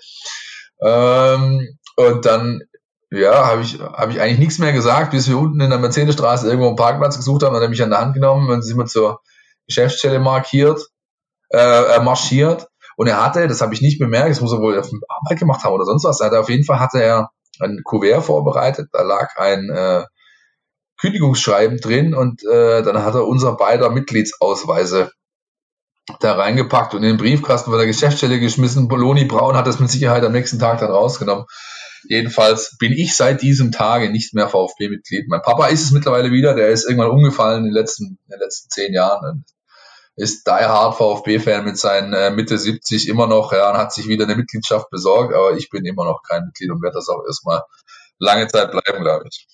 [0.81, 2.61] Ähm, und dann
[3.11, 6.47] ja, habe ich, hab ich eigentlich nichts mehr gesagt, bis wir unten in der Mercedesstraße
[6.47, 8.77] irgendwo einen Parkplatz gesucht haben, dann hat er mich an der Hand genommen und sind
[8.77, 9.21] wir zur
[9.67, 10.79] Geschäftsstelle markiert,
[11.49, 12.67] äh, marschiert.
[12.97, 15.39] Und er hatte, das habe ich nicht bemerkt, das muss er wohl auf dem Arbeit
[15.39, 17.29] gemacht haben oder sonst was, er hatte auf jeden Fall hatte er
[17.59, 20.03] ein Kuvert vorbereitet, da lag ein äh,
[20.99, 25.11] Kündigungsschreiben drin und äh, dann hat er unser beider Mitgliedsausweise
[26.19, 28.87] da reingepackt und in den Briefkasten von der Geschäftsstelle geschmissen.
[28.87, 31.45] Boloni Braun hat das mit Sicherheit am nächsten Tag dann rausgenommen.
[32.03, 35.27] Jedenfalls bin ich seit diesem Tage nicht mehr VfB-Mitglied.
[35.27, 38.39] Mein Papa ist es mittlerweile wieder, der ist irgendwann umgefallen in den letzten, in den
[38.39, 39.45] letzten zehn Jahren und
[40.15, 44.07] ist die hard VfB-Fan mit seinen äh, Mitte 70 immer noch, ja, und hat sich
[44.07, 47.23] wieder eine Mitgliedschaft besorgt, aber ich bin immer noch kein Mitglied und werde das auch
[47.25, 47.61] erstmal
[48.17, 49.47] lange Zeit bleiben, glaube ich.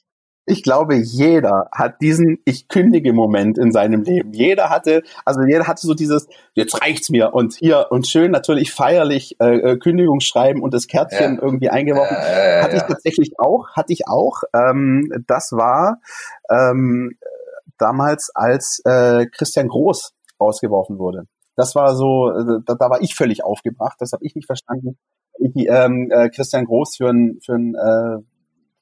[0.45, 4.31] Ich glaube, jeder hat diesen Ich kündige Moment in seinem Leben.
[4.33, 8.71] Jeder hatte, also jeder hatte so dieses, jetzt reicht's mir und hier und schön natürlich
[8.71, 11.41] feierlich äh, äh Kündigung schreiben und das Kärtchen ja.
[11.41, 12.15] irgendwie eingeworfen.
[12.17, 14.43] Äh, hatte ich tatsächlich auch, hatte ich auch.
[14.53, 15.99] Ähm, das war
[16.51, 17.17] ähm,
[17.77, 21.23] damals, als äh, Christian Groß rausgeworfen wurde.
[21.55, 22.31] Das war so,
[22.65, 24.97] da, da war ich völlig aufgebracht, das habe ich nicht verstanden.
[25.39, 28.34] Ich, ähm, äh, Christian Groß für ein, für ein äh,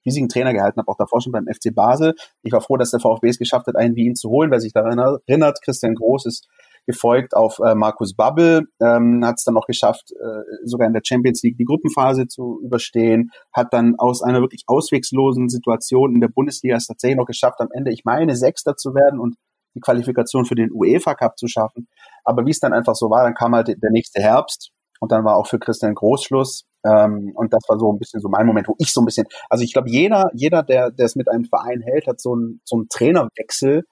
[0.05, 2.13] riesigen Trainer gehalten habe, auch davor schon beim FC Basel.
[2.41, 4.59] Ich war froh, dass der VfB es geschafft hat, einen wie ihn zu holen, wer
[4.59, 5.59] sich daran erinnert.
[5.63, 6.47] Christian Groß ist
[6.85, 11.01] gefolgt auf äh, Markus Babbel, ähm, hat es dann noch geschafft, äh, sogar in der
[11.03, 16.27] Champions League die Gruppenphase zu überstehen, hat dann aus einer wirklich auswegslosen Situation in der
[16.27, 19.35] Bundesliga es tatsächlich noch geschafft, am Ende, ich meine, Sechster zu werden und
[19.75, 21.87] die Qualifikation für den UEFA Cup zu schaffen.
[22.23, 25.23] Aber wie es dann einfach so war, dann kam halt der nächste Herbst und dann
[25.23, 26.65] war auch für Christian Großschluss.
[26.85, 29.25] Ähm, und das war so ein bisschen so mein Moment, wo ich so ein bisschen,
[29.49, 32.61] also ich glaube, jeder, jeder, der, der es mit einem Verein hält, hat so einen,
[32.65, 33.83] so einen Trainerwechsel,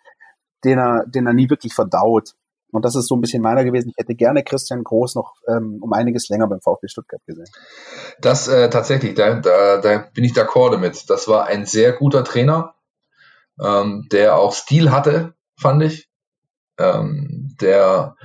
[0.64, 2.34] den er, den er nie wirklich verdaut.
[2.72, 3.89] Und das ist so ein bisschen meiner gewesen.
[3.89, 7.48] Ich hätte gerne Christian Groß noch ähm, um einiges länger beim VfB Stuttgart gesehen.
[8.22, 11.10] Das äh, tatsächlich, da, da, da bin ich d'accord damit.
[11.10, 12.76] Das war ein sehr guter Trainer,
[13.62, 16.10] ähm, der auch Stil hatte, fand ich.
[16.80, 18.16] Ähm, der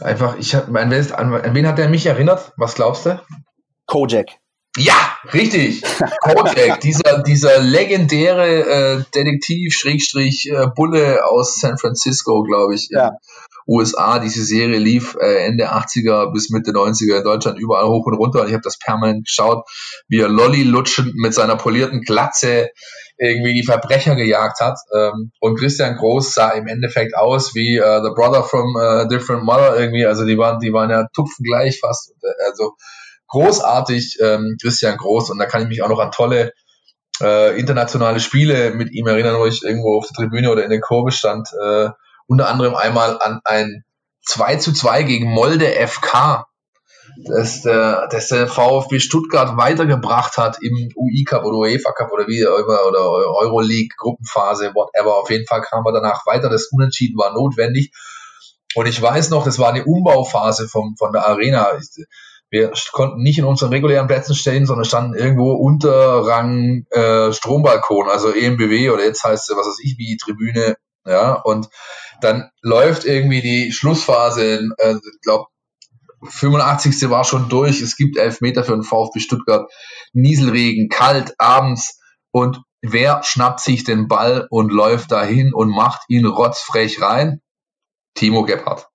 [0.00, 2.52] einfach, ich habe, an, an wen hat der mich erinnert?
[2.56, 3.20] Was glaubst du?
[3.92, 4.30] Kojak.
[4.78, 4.94] Ja,
[5.34, 5.82] richtig.
[6.22, 13.10] Kojak, dieser, dieser legendäre äh, Detektiv, Schrägstrich, äh, Bulle aus San Francisco, glaube ich, ja.
[13.66, 14.18] USA.
[14.18, 18.40] Diese Serie lief äh, Ende 80er bis Mitte 90er in Deutschland überall hoch und runter.
[18.40, 19.66] Und ich habe das permanent geschaut,
[20.08, 22.70] wie er Lolli lutschend mit seiner polierten Glatze
[23.18, 24.78] irgendwie die Verbrecher gejagt hat.
[24.96, 29.44] Ähm, und Christian Groß sah im Endeffekt aus wie äh, The Brother from a Different
[29.44, 30.06] Mother irgendwie.
[30.06, 32.14] Also die waren, die waren ja tupfengleich fast.
[32.48, 32.72] Also
[33.32, 35.30] großartig, ähm, Christian Groß.
[35.30, 36.52] Und da kann ich mich auch noch an tolle
[37.20, 40.80] äh, internationale Spiele mit ihm erinnern, wo ich irgendwo auf der Tribüne oder in der
[40.80, 41.48] Kurve stand.
[41.52, 41.88] Äh,
[42.26, 43.84] unter anderem einmal an ein
[44.24, 46.46] 2 zu 2 gegen Molde FK,
[47.26, 52.26] das der, das der VfB Stuttgart weitergebracht hat im UI Cup oder UEFA Cup oder
[52.28, 53.00] wie immer oder
[53.40, 55.16] Euroleague Gruppenphase, whatever.
[55.16, 56.48] Auf jeden Fall kam er danach weiter.
[56.48, 57.92] Das Unentschieden war notwendig.
[58.74, 61.72] Und ich weiß noch, das war eine Umbauphase vom, von der Arena.
[62.52, 68.10] Wir konnten nicht in unseren regulären Plätzen stehen, sondern standen irgendwo unter Rang äh, Strombalkon,
[68.10, 70.76] also EMBW oder jetzt heißt es, was weiß ich, wie Tribüne.
[71.06, 71.70] Ja, und
[72.20, 75.46] dann läuft irgendwie die Schlussphase, äh, glaube,
[76.28, 77.08] 85.
[77.08, 77.80] war schon durch.
[77.80, 79.72] Es gibt elf Meter für den VfB Stuttgart.
[80.12, 81.98] Nieselregen, kalt, abends.
[82.32, 87.40] Und wer schnappt sich den Ball und läuft dahin und macht ihn rotzfrech rein?
[88.14, 88.91] Timo Gebhardt.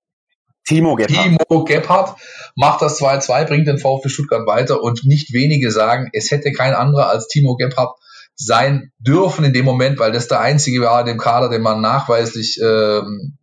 [0.67, 1.37] Timo Gebhardt.
[1.47, 2.19] Timo Gebhardt
[2.55, 6.73] macht das 2-2, bringt den VfB Stuttgart weiter und nicht wenige sagen, es hätte kein
[6.73, 7.97] anderer als Timo Gebhardt
[8.35, 11.81] sein dürfen in dem Moment, weil das der einzige war in dem Kader, den man
[11.81, 13.37] nachweislich ähm,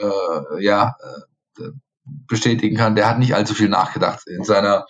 [0.00, 0.96] äh, ja
[1.58, 1.68] äh,
[2.26, 2.94] bestätigen kann.
[2.94, 4.86] Der hat nicht allzu viel nachgedacht in seiner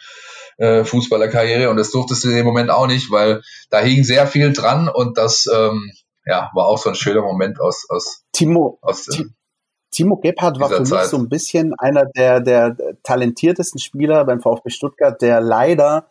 [0.59, 4.27] äh, Fußballerkarriere und das durftest du in dem Moment auch nicht, weil da hing sehr
[4.27, 5.91] viel dran und das ähm,
[6.27, 9.25] ja war auch so ein schöner Moment aus aus Timo aus, äh,
[9.91, 11.01] Timo Gebhardt war für Zeit.
[11.01, 16.07] mich so ein bisschen einer der, der talentiertesten Spieler beim VfB Stuttgart, der leider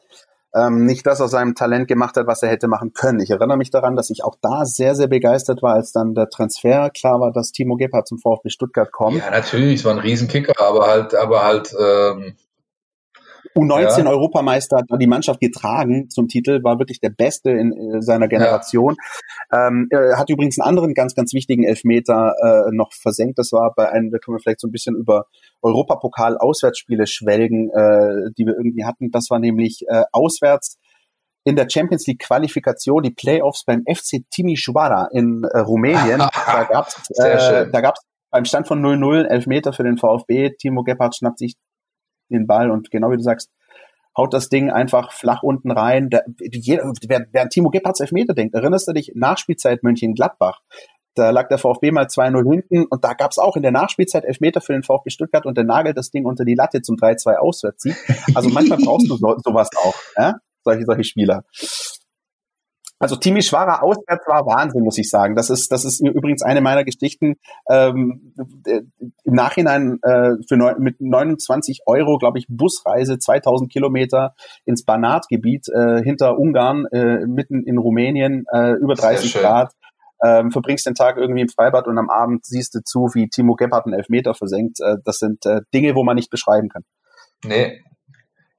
[0.54, 3.20] ähm, nicht das aus seinem Talent gemacht hat, was er hätte machen können.
[3.20, 6.30] Ich erinnere mich daran, dass ich auch da sehr, sehr begeistert war, als dann der
[6.30, 9.18] Transfer klar war, dass Timo Gebhardt zum VfB Stuttgart kommt.
[9.18, 12.36] Ja, natürlich, es war ein Riesenkicker, aber halt, aber halt ähm,
[13.56, 14.10] U19 ja.
[14.10, 18.96] Europameister hat die Mannschaft getragen zum Titel, war wirklich der Beste in äh, seiner Generation.
[19.52, 19.68] Ja.
[19.68, 23.40] Ähm, er hat übrigens einen anderen ganz, ganz wichtigen Elfmeter äh, noch versenkt.
[23.40, 25.26] Das war bei einem, da können wir vielleicht so ein bisschen über
[25.62, 29.12] Europapokal-Auswärtsspiele schwelgen, äh, die wir irgendwie hatten.
[29.12, 30.78] Das war nämlich äh, auswärts
[31.44, 36.20] in der Champions League Qualifikation die Playoffs beim FC Timișoara in äh, Rumänien.
[36.46, 40.52] da gab's, äh, da gab's beim Stand von 0-0 Elfmeter für den VfB.
[40.60, 41.56] Timo Gebhardt schnappt sich
[42.30, 43.52] den Ball und genau wie du sagst,
[44.18, 46.10] haut das Ding einfach flach unten rein.
[46.10, 50.62] Der, jeder, wer, wer Timo Gebhardts Elfmeter denkt, erinnerst du dich, Nachspielzeit München-Gladbach.
[51.16, 54.26] Da lag der VfB mal 2-0 hinten und da gab es auch in der Nachspielzeit
[54.26, 57.36] Elfmeter für den VfB Stuttgart und der nagelt das Ding unter die Latte zum 3-2
[57.36, 57.96] Auswärtssieg.
[58.36, 60.36] Also manchmal brauchst du so, sowas auch, ja?
[60.64, 61.44] solche, solche Spieler.
[63.00, 65.36] Also Timi Schwarer auswärts war Wahnsinn, muss ich sagen.
[65.36, 67.36] Das ist, das ist übrigens eine meiner Geschichten.
[67.70, 68.34] Ähm,
[69.24, 74.36] Im Nachhinein äh, für neun, mit 29 Euro, glaube ich, Busreise 2000 Kilometer
[74.66, 79.72] ins Banatgebiet äh, hinter Ungarn, äh, mitten in Rumänien, äh, über 30 Grad.
[80.22, 83.56] Ähm, verbringst den Tag irgendwie im Freibad und am Abend siehst du zu, wie Timo
[83.56, 84.82] Gebhardt einen Elfmeter versenkt.
[84.82, 86.84] Äh, das sind äh, Dinge, wo man nicht beschreiben kann.
[87.46, 87.82] Nee,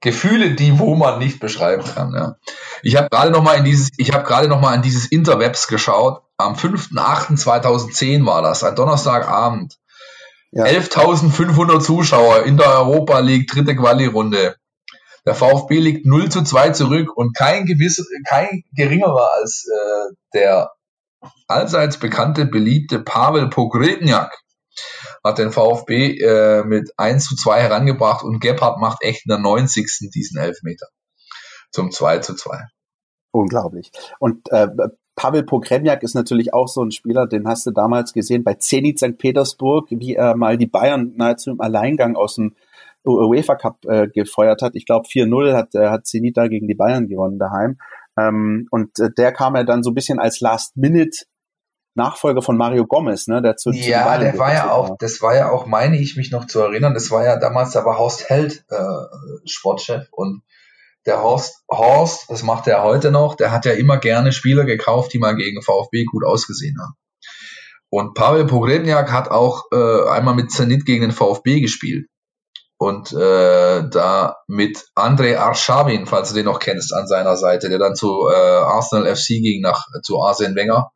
[0.01, 2.13] Gefühle, die wo man nicht beschreiben kann.
[2.13, 2.35] Ja.
[2.81, 5.67] Ich habe gerade noch mal in dieses, ich habe gerade noch mal an dieses Interwebs
[5.67, 9.77] geschaut, am 5.8.2010 war das, ein Donnerstagabend.
[10.51, 10.65] Ja.
[10.65, 14.55] 11.500 Zuschauer in der Europa League, dritte Quali-Runde.
[15.25, 20.71] Der VfB liegt 0 zu 2 zurück und kein gewisser, kein geringerer als äh, der
[21.47, 24.35] allseits bekannte, beliebte Pavel Pogredniak
[25.23, 29.39] hat den VfB äh, mit 1 zu 2 herangebracht und Gebhardt macht echt in der
[29.39, 30.09] 90.
[30.13, 30.87] diesen Elfmeter
[31.71, 32.65] zum 2 zu 2.
[33.31, 33.91] Unglaublich.
[34.19, 34.67] Und äh,
[35.15, 38.99] Pavel Pogrebniak ist natürlich auch so ein Spieler, den hast du damals gesehen bei Zenit
[38.99, 39.17] St.
[39.17, 42.55] Petersburg, wie er mal die Bayern nahezu im Alleingang aus dem
[43.05, 44.75] UEFA Cup äh, gefeuert hat.
[44.75, 47.77] Ich glaube 4-0 hat, äh, hat Zenit da gegen die Bayern gewonnen daheim.
[48.17, 51.25] Ähm, und äh, der kam ja dann so ein bisschen als Last-Minute
[51.93, 55.35] Nachfolger von Mario Gomez, ne, der zu, Ja, zu der war ja auch, das war
[55.35, 58.29] ja auch, meine ich mich noch zu erinnern, das war ja damals, da war Horst
[58.29, 58.85] Held äh,
[59.45, 60.43] Sportchef und
[61.05, 65.13] der Horst, Horst, das macht er heute noch, der hat ja immer gerne Spieler gekauft,
[65.13, 66.93] die mal gegen VfB gut ausgesehen haben.
[67.89, 72.07] Und Pavel Pogrebniak hat auch äh, einmal mit Zenit gegen den VfB gespielt.
[72.77, 77.77] Und äh, da mit Andrei Arshavin, falls du den noch kennst, an seiner Seite, der
[77.77, 80.91] dann zu äh, Arsenal FC ging, nach zu Arsene Wenger.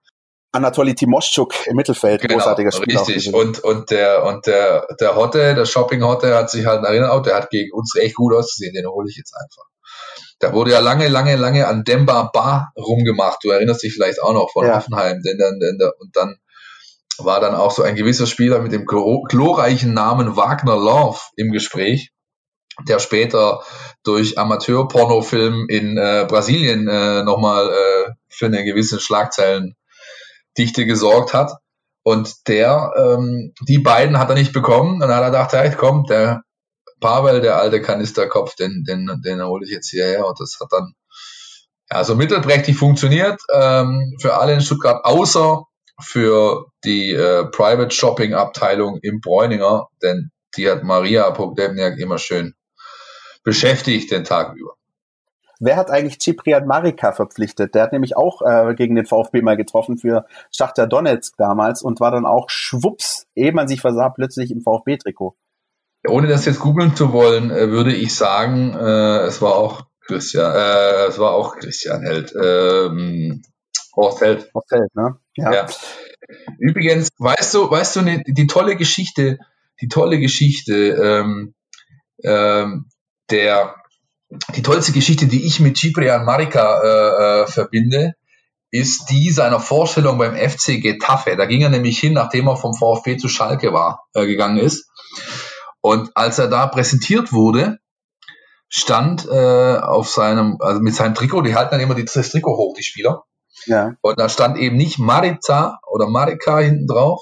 [0.55, 3.01] Anatoly Timoschuk im Mittelfeld, genau, großartiger Spieler.
[3.01, 7.25] Richtig, und, und der, und der, der Hotte, der Shopping Hotte hat sich halt erinnert,
[7.25, 9.63] der hat gegen uns echt gut ausgesehen, den hole ich jetzt einfach.
[10.39, 13.39] Da wurde ja lange, lange, lange an Demba Ba rumgemacht.
[13.43, 14.75] Du erinnerst dich vielleicht auch noch von ja.
[14.75, 16.35] Hoffenheim, denn dann, denn, und dann
[17.17, 22.11] war dann auch so ein gewisser Spieler mit dem glorreichen Namen Wagner Love im Gespräch,
[22.87, 23.63] der später
[24.03, 29.75] durch Amateurpornofilm in äh, Brasilien äh, nochmal äh, für eine gewisse Schlagzeilen
[30.57, 31.51] Dichte gesorgt hat.
[32.03, 34.99] Und der, ähm, die beiden hat er nicht bekommen.
[34.99, 36.43] Dann hat er gedacht, hey, komm, der
[36.99, 40.25] Pavel, der alte Kanisterkopf, den, den, den hole ich jetzt hierher.
[40.27, 40.93] Und das hat dann
[41.91, 45.63] ja, so mittelprächtig funktioniert ähm, für alle in Stuttgart, außer
[46.01, 52.53] für die äh, Private Shopping Abteilung im Bräuninger, denn die hat Maria Pogdemniak immer schön
[53.43, 54.73] beschäftigt den Tag über.
[55.59, 57.75] Wer hat eigentlich Ciprian Marika verpflichtet?
[57.75, 61.99] Der hat nämlich auch äh, gegen den VfB mal getroffen für Schachter Donetsk damals und
[61.99, 65.35] war dann auch schwupps, ehe man sich versah, plötzlich im VfB-Trikot.
[66.07, 70.53] Ohne das jetzt googeln zu wollen, äh, würde ich sagen, äh, es war auch Christian,
[70.53, 72.33] äh, es war auch Christian Held.
[72.41, 73.41] Ähm,
[73.95, 74.49] Horst Held.
[74.53, 75.17] Horst Held, ne?
[75.35, 75.53] Ja.
[75.53, 75.65] ja.
[76.59, 79.39] Übrigens, weißt du, weißt du, ne, die tolle Geschichte,
[79.81, 81.55] die tolle Geschichte ähm,
[82.23, 82.89] ähm,
[83.29, 83.75] der
[84.29, 88.13] die tollste Geschichte, die ich mit Ciprian Marika äh, äh, verbinde,
[88.71, 91.35] ist die seiner Vorstellung beim FC Getafe.
[91.37, 94.89] Da ging er nämlich hin, nachdem er vom VfB zu Schalke war, äh, gegangen ist.
[95.81, 97.77] Und als er da präsentiert wurde,
[98.67, 102.73] stand äh, auf seinem, also mit seinem Trikot, die halten dann immer das Trikot hoch,
[102.75, 103.23] die Spieler.
[103.65, 103.93] Ja.
[104.01, 107.21] Und da stand eben nicht Marica oder Marika hinten drauf,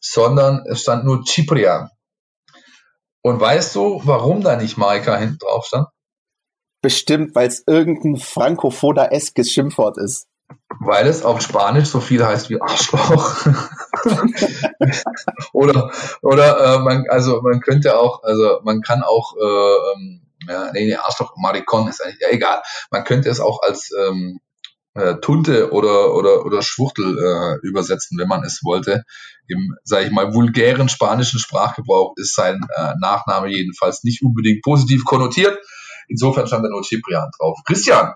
[0.00, 1.88] sondern es stand nur Ciprian.
[3.22, 5.88] Und weißt du, warum da nicht Marika hinten drauf stand?
[6.82, 10.28] Bestimmt, weil es irgendein Frankofoda-eskes Schimpfwort ist.
[10.80, 13.46] Weil es auf Spanisch so viel heißt wie Arschloch.
[15.52, 15.90] oder
[16.22, 20.86] oder äh, man, also man könnte auch, also man kann auch, äh, ähm, ja, nee,
[20.86, 22.62] nee, Arschloch, Marikon ist eigentlich, ja egal.
[22.90, 24.38] Man könnte es auch als ähm,
[24.96, 29.02] äh, Tunte oder, oder, oder Schwuchtel äh, übersetzen, wenn man es wollte.
[29.48, 35.04] Im, sage ich mal, vulgären spanischen Sprachgebrauch ist sein äh, Nachname jedenfalls nicht unbedingt positiv
[35.04, 35.58] konnotiert.
[36.08, 37.58] Insofern stand da nur Ciprian drauf.
[37.66, 38.14] Christian,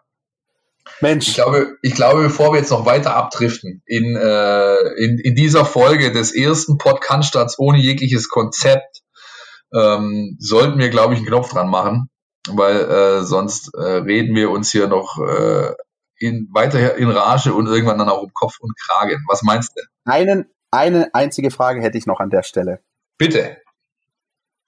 [1.01, 1.29] Mensch.
[1.29, 5.65] Ich glaube, ich glaube, bevor wir jetzt noch weiter abdriften in, äh, in, in dieser
[5.65, 9.03] Folge des ersten Podcaststarts ohne jegliches Konzept,
[9.73, 12.11] ähm, sollten wir, glaube ich, einen Knopf dran machen,
[12.49, 15.75] weil äh, sonst äh, reden wir uns hier noch äh,
[16.19, 19.25] in, weiter in Rage und irgendwann dann auch um Kopf und Kragen.
[19.29, 19.83] Was meinst du?
[20.05, 22.81] Einen, eine einzige Frage hätte ich noch an der Stelle.
[23.17, 23.59] Bitte.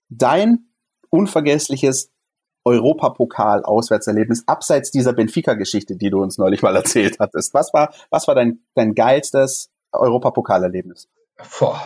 [0.09, 0.69] Dein
[1.11, 2.11] unvergessliches
[2.65, 7.55] Europapokal-Auswärtserlebnis abseits dieser Benfica-Geschichte, die du uns neulich mal erzählt hattest?
[7.55, 11.09] Was war, was war dein, dein geilstes Europapokalerlebnis?
[11.59, 11.81] Boah,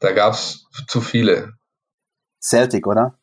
[0.00, 1.52] da gab's zu viele.
[2.40, 3.18] Celtic, oder?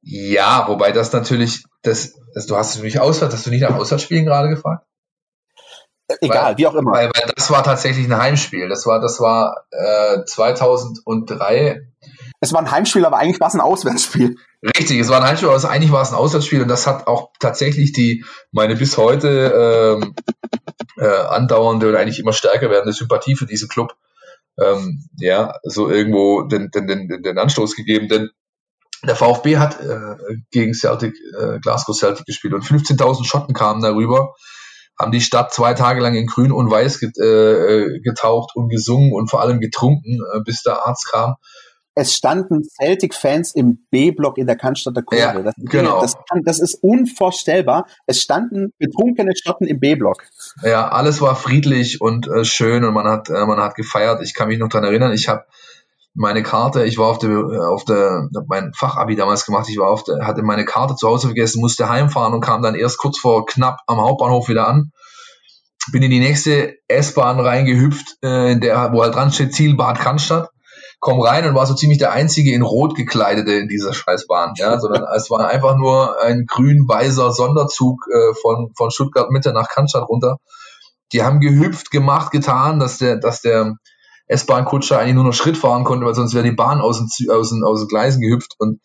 [0.00, 4.26] Ja, wobei das natürlich, das, das du hast mich auswärts, hast du nicht nach Auswärtsspielen
[4.26, 4.86] gerade gefragt?
[6.20, 6.92] Egal, weil, wie auch immer.
[6.92, 8.68] Weil, weil das war tatsächlich ein Heimspiel.
[8.68, 11.88] Das war, das war äh, 2003
[12.44, 14.36] es war ein Heimspiel, aber eigentlich war es ein Auswärtsspiel.
[14.62, 17.30] Richtig, es war ein Heimspiel, aber eigentlich war es ein Auswärtsspiel und das hat auch
[17.40, 20.14] tatsächlich die, meine bis heute ähm,
[20.98, 23.94] äh, andauernde und eigentlich immer stärker werdende Sympathie für diesen Club,
[24.58, 28.30] ähm, ja, so irgendwo den, den, den, den Anstoß gegeben, denn
[29.06, 30.16] der VfB hat äh,
[30.50, 34.34] gegen Celtic, äh, Glasgow Celtic gespielt und 15.000 Schotten kamen darüber
[34.98, 39.12] haben die Stadt zwei Tage lang in Grün und Weiß get, äh, getaucht und gesungen
[39.12, 41.34] und vor allem getrunken, äh, bis der Arzt kam.
[41.94, 45.20] Es standen Celtic-Fans im B-Block in der Cannstatter Kurve.
[45.20, 46.00] Ja, das, genau.
[46.00, 46.14] das,
[46.44, 47.86] das, ist unvorstellbar.
[48.06, 50.24] Es standen betrunkene Schotten im B-Block.
[50.62, 54.22] Ja, alles war friedlich und äh, schön und man hat, äh, man hat gefeiert.
[54.22, 55.44] Ich kann mich noch dran erinnern, ich habe
[56.14, 57.30] meine Karte, ich war auf der,
[57.68, 61.26] auf der, mein Fachabi damals gemacht, ich war auf der, hatte meine Karte zu Hause
[61.26, 64.92] vergessen, musste heimfahren und kam dann erst kurz vor knapp am Hauptbahnhof wieder an.
[65.92, 69.98] Bin in die nächste S-Bahn reingehüpft, äh, in der, wo halt dran steht, Ziel Bad
[69.98, 70.48] Cannstatt.
[71.04, 74.78] Komm rein und war so ziemlich der einzige in Rot gekleidete in dieser Scheißbahn, ja,
[74.80, 80.08] sondern es war einfach nur ein grün-weißer Sonderzug äh, von, von Stuttgart Mitte nach Cannstatt
[80.08, 80.38] runter.
[81.12, 83.74] Die haben gehüpft, gemacht, getan, dass der, dass der,
[84.26, 87.50] S-Bahn-Kutscher eigentlich nur noch Schritt fahren konnte, weil sonst wäre die Bahn aus den, aus,
[87.50, 88.54] den, aus den Gleisen gehüpft.
[88.58, 88.80] Und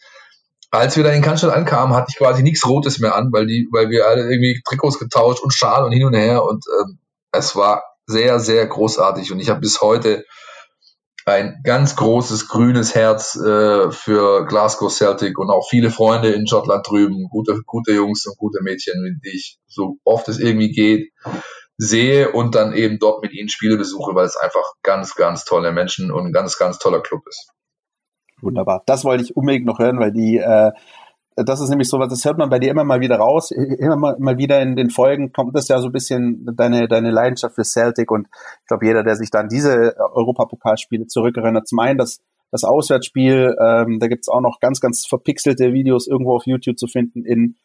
[0.69, 3.69] als wir da in Cannstatt ankamen, hatte ich quasi nichts Rotes mehr an, weil die,
[3.71, 6.43] weil wir alle irgendwie Trikots getauscht und Schal und hin und her.
[6.43, 6.99] Und ähm,
[7.31, 9.31] es war sehr, sehr großartig.
[9.31, 10.25] Und ich habe bis heute
[11.25, 16.87] ein ganz großes grünes Herz äh, für Glasgow Celtic und auch viele Freunde in Schottland
[16.87, 21.11] drüben, gute, gute Jungs und gute Mädchen, die ich so oft es irgendwie geht
[21.79, 25.71] sehe und dann eben dort mit ihnen Spiele besuche, weil es einfach ganz, ganz tolle
[25.71, 27.51] Menschen und ein ganz, ganz toller Club ist.
[28.41, 28.83] Wunderbar.
[28.85, 30.71] Das wollte ich unbedingt noch hören, weil die, äh,
[31.35, 33.51] das ist nämlich so was, das hört man bei dir immer mal wieder raus.
[33.51, 37.11] Immer mal, mal wieder in den Folgen kommt das ja so ein bisschen deine, deine
[37.11, 38.27] Leidenschaft für Celtic und
[38.61, 42.19] ich glaube, jeder, der sich dann diese Europapokalspiele zurückerinnert, zum einen das,
[42.51, 46.87] das Auswärtsspiel, ähm, da gibt's auch noch ganz, ganz verpixelte Videos irgendwo auf YouTube zu
[46.87, 47.55] finden in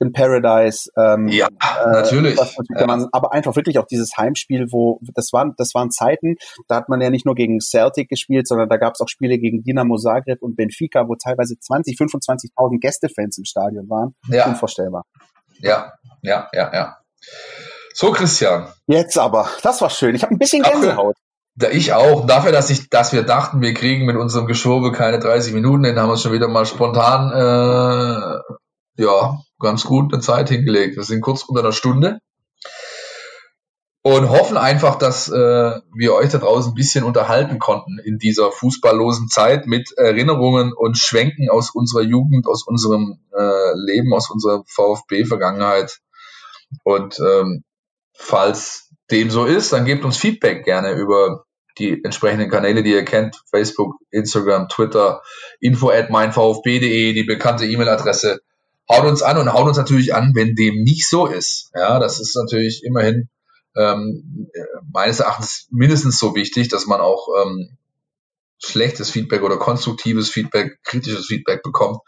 [0.00, 0.90] in Paradise.
[0.96, 2.38] Ähm, ja, äh, natürlich.
[2.38, 2.86] Ja.
[2.86, 6.36] Man, aber einfach wirklich auch dieses Heimspiel, wo das waren, das waren Zeiten,
[6.68, 9.38] da hat man ja nicht nur gegen Celtic gespielt, sondern da gab es auch Spiele
[9.38, 14.14] gegen Dinamo Zagreb und Benfica, wo teilweise 20, 25.000 Gästefans im Stadion waren.
[14.28, 14.46] Ja.
[14.46, 15.04] Unvorstellbar.
[15.60, 15.92] Ja,
[16.22, 16.96] ja, ja, ja.
[17.92, 18.68] So, Christian.
[18.86, 20.14] Jetzt aber, das war schön.
[20.14, 21.16] Ich habe ein bisschen Gänsehaut.
[21.72, 22.26] Ich auch.
[22.26, 25.98] Dafür, dass ich, dass wir dachten, wir kriegen mit unserem Geschwurbel keine 30 Minuten, dann
[25.98, 28.54] haben wir schon wieder mal spontan äh,
[29.00, 30.96] ja, ganz gut eine Zeit hingelegt.
[30.96, 32.20] Wir sind kurz unter einer Stunde
[34.02, 38.50] und hoffen einfach, dass äh, wir euch da draußen ein bisschen unterhalten konnten in dieser
[38.50, 44.64] fußballlosen Zeit mit Erinnerungen und Schwenken aus unserer Jugend, aus unserem äh, Leben, aus unserer
[44.66, 45.98] VfB-Vergangenheit.
[46.82, 47.64] Und ähm,
[48.14, 51.44] falls dem so ist, dann gebt uns Feedback gerne über
[51.78, 55.22] die entsprechenden Kanäle, die ihr kennt, Facebook, Instagram, Twitter,
[55.60, 58.40] info at meinvfb.de, die bekannte E-Mail-Adresse
[58.90, 61.70] haut uns an und haut uns natürlich an, wenn dem nicht so ist.
[61.74, 63.28] Ja, das ist natürlich immerhin
[63.76, 64.48] ähm,
[64.92, 67.78] meines Erachtens mindestens so wichtig, dass man auch ähm,
[68.58, 71.98] schlechtes Feedback oder konstruktives Feedback, kritisches Feedback bekommt.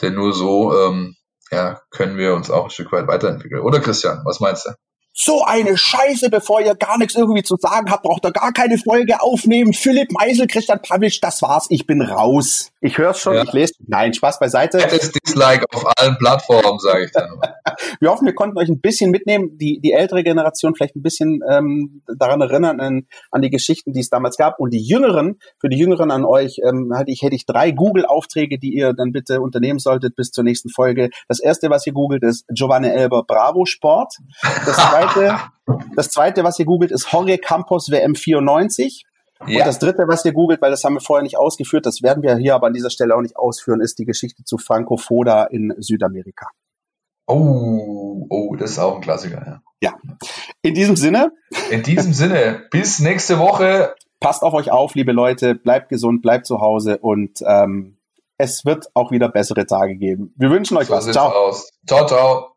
[0.00, 1.16] Denn nur so ähm,
[1.50, 3.60] ja, können wir uns auch ein Stück weit weiterentwickeln.
[3.62, 4.70] Oder Christian, was meinst du?
[5.18, 8.76] So eine Scheiße, bevor ihr gar nichts irgendwie zu sagen habt, braucht ihr gar keine
[8.76, 9.72] Folge aufnehmen.
[9.72, 12.70] Philipp Meisel, Christian Pavlic, das war's, ich bin raus.
[12.82, 13.42] Ich höre schon, ja.
[13.42, 13.72] ich lese.
[13.86, 14.78] Nein, Spaß beiseite.
[14.78, 17.30] Fettes Dislike auf allen Plattformen, sage ich dann.
[18.00, 21.40] wir hoffen, wir konnten euch ein bisschen mitnehmen, die, die ältere Generation vielleicht ein bisschen
[21.50, 24.60] ähm, daran erinnern, an, an die Geschichten, die es damals gab.
[24.60, 28.58] Und die Jüngeren, für die Jüngeren an euch, ähm, hätte ich, hätte ich drei Google-Aufträge,
[28.58, 31.08] die ihr dann bitte unternehmen solltet bis zur nächsten Folge.
[31.26, 34.12] Das erste, was ihr googelt, ist Giovanni Elber Bravo Sport.
[34.42, 35.05] Das zweite,
[35.96, 39.04] das zweite, was ihr googelt, ist Jorge Campos WM 94.
[39.46, 39.58] Ja.
[39.58, 42.22] Und das dritte, was ihr googelt, weil das haben wir vorher nicht ausgeführt, das werden
[42.22, 45.44] wir hier aber an dieser Stelle auch nicht ausführen, ist die Geschichte zu Franco Foda
[45.44, 46.48] in Südamerika.
[47.26, 49.60] Oh, oh, das ist auch ein Klassiker, ja.
[49.82, 49.94] Ja.
[50.62, 51.32] In diesem Sinne.
[51.70, 53.94] In diesem Sinne, bis nächste Woche.
[54.20, 57.98] Passt auf euch auf, liebe Leute, bleibt gesund, bleibt zu Hause und ähm,
[58.38, 60.32] es wird auch wieder bessere Tage geben.
[60.36, 61.10] Wir wünschen euch so was.
[61.10, 61.28] Ciao.
[61.28, 61.70] Aus.
[61.86, 62.56] Ciao, ciao.